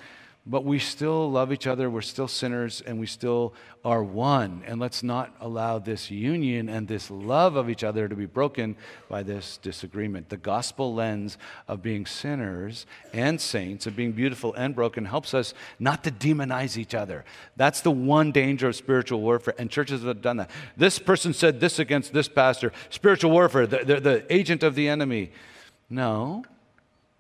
but 0.47 0.65
we 0.65 0.79
still 0.79 1.31
love 1.31 1.53
each 1.53 1.67
other. 1.67 1.91
We're 1.91 2.01
still 2.01 2.27
sinners 2.27 2.81
and 2.81 2.99
we 2.99 3.07
still 3.07 3.53
are 3.85 4.03
one. 4.03 4.63
And 4.67 4.81
let's 4.81 5.03
not 5.03 5.35
allow 5.39 5.79
this 5.79 6.11
union 6.11 6.69
and 6.69 6.89
this 6.89 7.11
love 7.11 7.57
of 7.57 7.69
each 7.69 7.85
other 7.85 8.09
to 8.09 8.17
be 8.17 8.25
broken 8.27 8.77
by 9.09 9.23
this 9.23 9.59
disagreement. 9.59 10.31
The 10.31 10.39
gospel 10.39 10.95
lens 10.95 11.37
of 11.69 11.83
being 11.83 12.07
sinners 12.07 12.87
and 13.13 13.41
saints, 13.41 13.87
of 13.87 13.95
being 13.95 14.13
beautiful 14.13 14.55
and 14.55 14.75
broken, 14.75 15.05
helps 15.05 15.35
us 15.35 15.53
not 15.79 16.05
to 16.05 16.11
demonize 16.11 16.79
each 16.79 16.95
other. 16.95 17.25
That's 17.57 17.83
the 17.83 17.91
one 17.91 18.33
danger 18.33 18.69
of 18.69 18.77
spiritual 18.77 19.21
warfare, 19.21 19.55
and 19.59 19.71
churches 19.71 20.03
have 20.03 20.23
done 20.23 20.39
that. 20.39 20.51
This 20.77 20.99
person 20.99 21.35
said 21.35 21.61
this 21.61 21.79
against 21.79 22.13
this 22.13 22.29
pastor. 22.29 22.73
Spiritual 22.89 23.31
warfare, 23.31 23.67
the, 23.67 23.85
the, 23.85 24.01
the 24.01 24.35
agent 24.35 24.63
of 24.63 24.75
the 24.75 24.89
enemy. 24.89 25.33
No, 25.91 26.45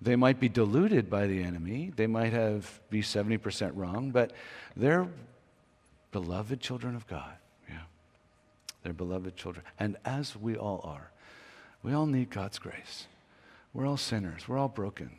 they 0.02 0.16
might 0.16 0.40
be 0.40 0.48
deluded 0.48 1.10
by 1.10 1.26
the 1.26 1.42
enemy. 1.42 1.92
They 1.94 2.06
might 2.06 2.32
have 2.32 2.80
be 2.90 3.02
70% 3.02 3.72
wrong, 3.74 4.10
but 4.10 4.32
they're 4.76 5.06
beloved 6.12 6.60
children 6.60 6.96
of 6.96 7.06
God. 7.06 7.34
Yeah. 7.68 7.82
They're 8.82 8.92
beloved 8.92 9.36
children. 9.36 9.64
And 9.78 9.96
as 10.04 10.36
we 10.36 10.56
all 10.56 10.80
are, 10.84 11.10
we 11.82 11.92
all 11.92 12.06
need 12.06 12.30
God's 12.30 12.58
grace. 12.58 13.06
We're 13.72 13.86
all 13.86 13.96
sinners. 13.96 14.48
We're 14.48 14.58
all 14.58 14.68
broken. 14.68 15.10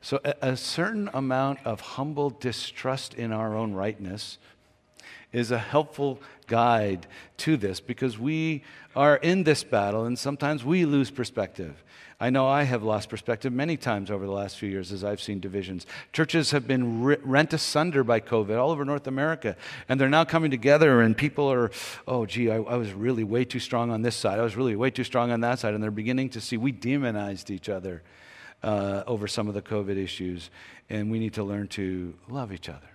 So 0.00 0.18
a, 0.24 0.34
a 0.42 0.56
certain 0.56 1.08
amount 1.14 1.60
of 1.64 1.80
humble 1.80 2.30
distrust 2.30 3.14
in 3.14 3.32
our 3.32 3.54
own 3.54 3.72
rightness 3.72 4.38
is 5.32 5.50
a 5.50 5.58
helpful 5.58 6.20
guide 6.46 7.06
to 7.38 7.56
this 7.56 7.80
because 7.80 8.18
we 8.18 8.62
are 8.94 9.16
in 9.16 9.44
this 9.44 9.64
battle 9.64 10.04
and 10.04 10.18
sometimes 10.18 10.64
we 10.64 10.84
lose 10.84 11.10
perspective. 11.10 11.82
I 12.22 12.30
know 12.30 12.46
I 12.46 12.62
have 12.62 12.84
lost 12.84 13.08
perspective 13.08 13.52
many 13.52 13.76
times 13.76 14.08
over 14.08 14.24
the 14.24 14.30
last 14.30 14.56
few 14.56 14.68
years 14.68 14.92
as 14.92 15.02
I've 15.02 15.20
seen 15.20 15.40
divisions. 15.40 15.88
Churches 16.12 16.52
have 16.52 16.68
been 16.68 17.02
rent 17.02 17.52
asunder 17.52 18.04
by 18.04 18.20
COVID 18.20 18.56
all 18.56 18.70
over 18.70 18.84
North 18.84 19.08
America, 19.08 19.56
and 19.88 20.00
they're 20.00 20.08
now 20.08 20.22
coming 20.22 20.52
together, 20.52 21.00
and 21.00 21.16
people 21.16 21.52
are, 21.52 21.72
oh, 22.06 22.24
gee, 22.24 22.48
I, 22.48 22.58
I 22.58 22.76
was 22.76 22.92
really 22.92 23.24
way 23.24 23.44
too 23.44 23.58
strong 23.58 23.90
on 23.90 24.02
this 24.02 24.14
side. 24.14 24.38
I 24.38 24.42
was 24.44 24.54
really 24.54 24.76
way 24.76 24.88
too 24.88 25.02
strong 25.02 25.32
on 25.32 25.40
that 25.40 25.58
side. 25.58 25.74
And 25.74 25.82
they're 25.82 25.90
beginning 25.90 26.28
to 26.30 26.40
see 26.40 26.56
we 26.56 26.70
demonized 26.70 27.50
each 27.50 27.68
other 27.68 28.04
uh, 28.62 29.02
over 29.08 29.26
some 29.26 29.48
of 29.48 29.54
the 29.54 29.62
COVID 29.62 29.96
issues, 29.96 30.48
and 30.88 31.10
we 31.10 31.18
need 31.18 31.34
to 31.34 31.42
learn 31.42 31.66
to 31.68 32.14
love 32.28 32.52
each 32.52 32.68
other. 32.68 32.90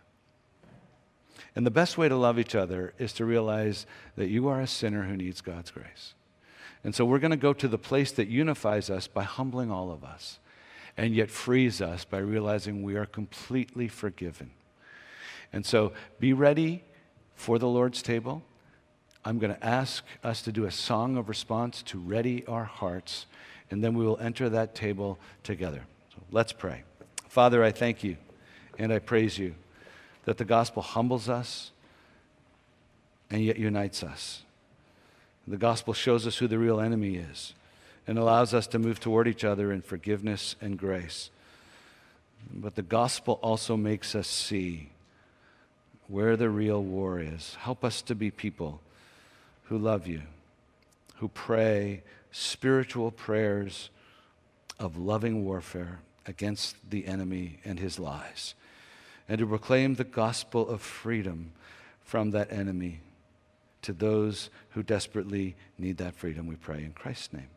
And 1.53 1.65
the 1.65 1.71
best 1.71 1.97
way 1.97 2.07
to 2.07 2.15
love 2.15 2.39
each 2.39 2.55
other 2.55 2.93
is 2.97 3.11
to 3.13 3.25
realize 3.25 3.85
that 4.15 4.29
you 4.29 4.47
are 4.47 4.61
a 4.61 4.67
sinner 4.67 5.03
who 5.03 5.17
needs 5.17 5.41
God's 5.41 5.71
grace. 5.71 6.13
And 6.87 6.95
so 6.95 7.03
we're 7.03 7.19
going 7.19 7.31
to 7.31 7.35
go 7.35 7.51
to 7.51 7.67
the 7.67 7.77
place 7.77 8.13
that 8.13 8.29
unifies 8.29 8.89
us 8.89 9.07
by 9.07 9.23
humbling 9.23 9.69
all 9.69 9.91
of 9.91 10.05
us 10.05 10.39
and 10.95 11.13
yet 11.13 11.29
frees 11.29 11.81
us 11.81 12.05
by 12.05 12.19
realizing 12.19 12.81
we 12.81 12.95
are 12.95 13.05
completely 13.05 13.89
forgiven. 13.89 14.51
And 15.51 15.65
so 15.65 15.91
be 16.21 16.31
ready 16.31 16.85
for 17.35 17.59
the 17.59 17.67
Lord's 17.67 18.01
table. 18.01 18.41
I'm 19.25 19.37
going 19.37 19.53
to 19.53 19.61
ask 19.61 20.01
us 20.23 20.41
to 20.43 20.53
do 20.53 20.63
a 20.63 20.71
song 20.71 21.17
of 21.17 21.27
response 21.27 21.83
to 21.87 21.99
ready 21.99 22.45
our 22.45 22.63
hearts, 22.63 23.25
and 23.69 23.83
then 23.83 23.93
we 23.93 24.05
will 24.05 24.17
enter 24.19 24.47
that 24.47 24.73
table 24.73 25.19
together. 25.43 25.81
So 26.15 26.21
let's 26.31 26.53
pray. 26.53 26.83
Father, 27.27 27.65
I 27.65 27.71
thank 27.71 28.01
you 28.01 28.15
and 28.79 28.93
I 28.93 28.99
praise 28.99 29.37
you 29.37 29.55
that 30.23 30.37
the 30.37 30.45
gospel 30.45 30.83
humbles 30.83 31.27
us 31.27 31.71
and 33.29 33.43
yet 33.43 33.57
unites 33.57 34.03
us. 34.03 34.43
The 35.47 35.57
gospel 35.57 35.93
shows 35.93 36.27
us 36.27 36.37
who 36.37 36.47
the 36.47 36.59
real 36.59 36.81
enemy 36.81 37.15
is 37.15 37.53
and 38.05 38.17
allows 38.17 38.53
us 38.53 38.67
to 38.67 38.79
move 38.79 38.99
toward 38.99 39.27
each 39.27 39.45
other 39.45 39.71
in 39.71 39.81
forgiveness 39.81 40.55
and 40.59 40.77
grace. 40.77 41.29
But 42.53 42.75
the 42.75 42.81
gospel 42.81 43.39
also 43.41 43.77
makes 43.77 44.13
us 44.13 44.27
see 44.27 44.89
where 46.07 46.35
the 46.35 46.49
real 46.49 46.83
war 46.83 47.19
is. 47.19 47.55
Help 47.61 47.83
us 47.83 48.01
to 48.03 48.15
be 48.15 48.31
people 48.31 48.81
who 49.65 49.77
love 49.77 50.05
you, 50.07 50.21
who 51.17 51.27
pray 51.29 52.03
spiritual 52.31 53.11
prayers 53.11 53.89
of 54.79 54.97
loving 54.97 55.45
warfare 55.45 55.99
against 56.25 56.75
the 56.89 57.07
enemy 57.07 57.59
and 57.65 57.79
his 57.79 57.99
lies, 57.99 58.53
and 59.27 59.39
to 59.39 59.47
proclaim 59.47 59.95
the 59.95 60.03
gospel 60.03 60.67
of 60.67 60.81
freedom 60.81 61.51
from 62.03 62.31
that 62.31 62.51
enemy 62.51 62.99
to 63.81 63.93
those 63.93 64.49
who 64.69 64.83
desperately 64.83 65.55
need 65.77 65.97
that 65.97 66.15
freedom, 66.15 66.47
we 66.47 66.55
pray 66.55 66.83
in 66.83 66.93
Christ's 66.93 67.33
name. 67.33 67.49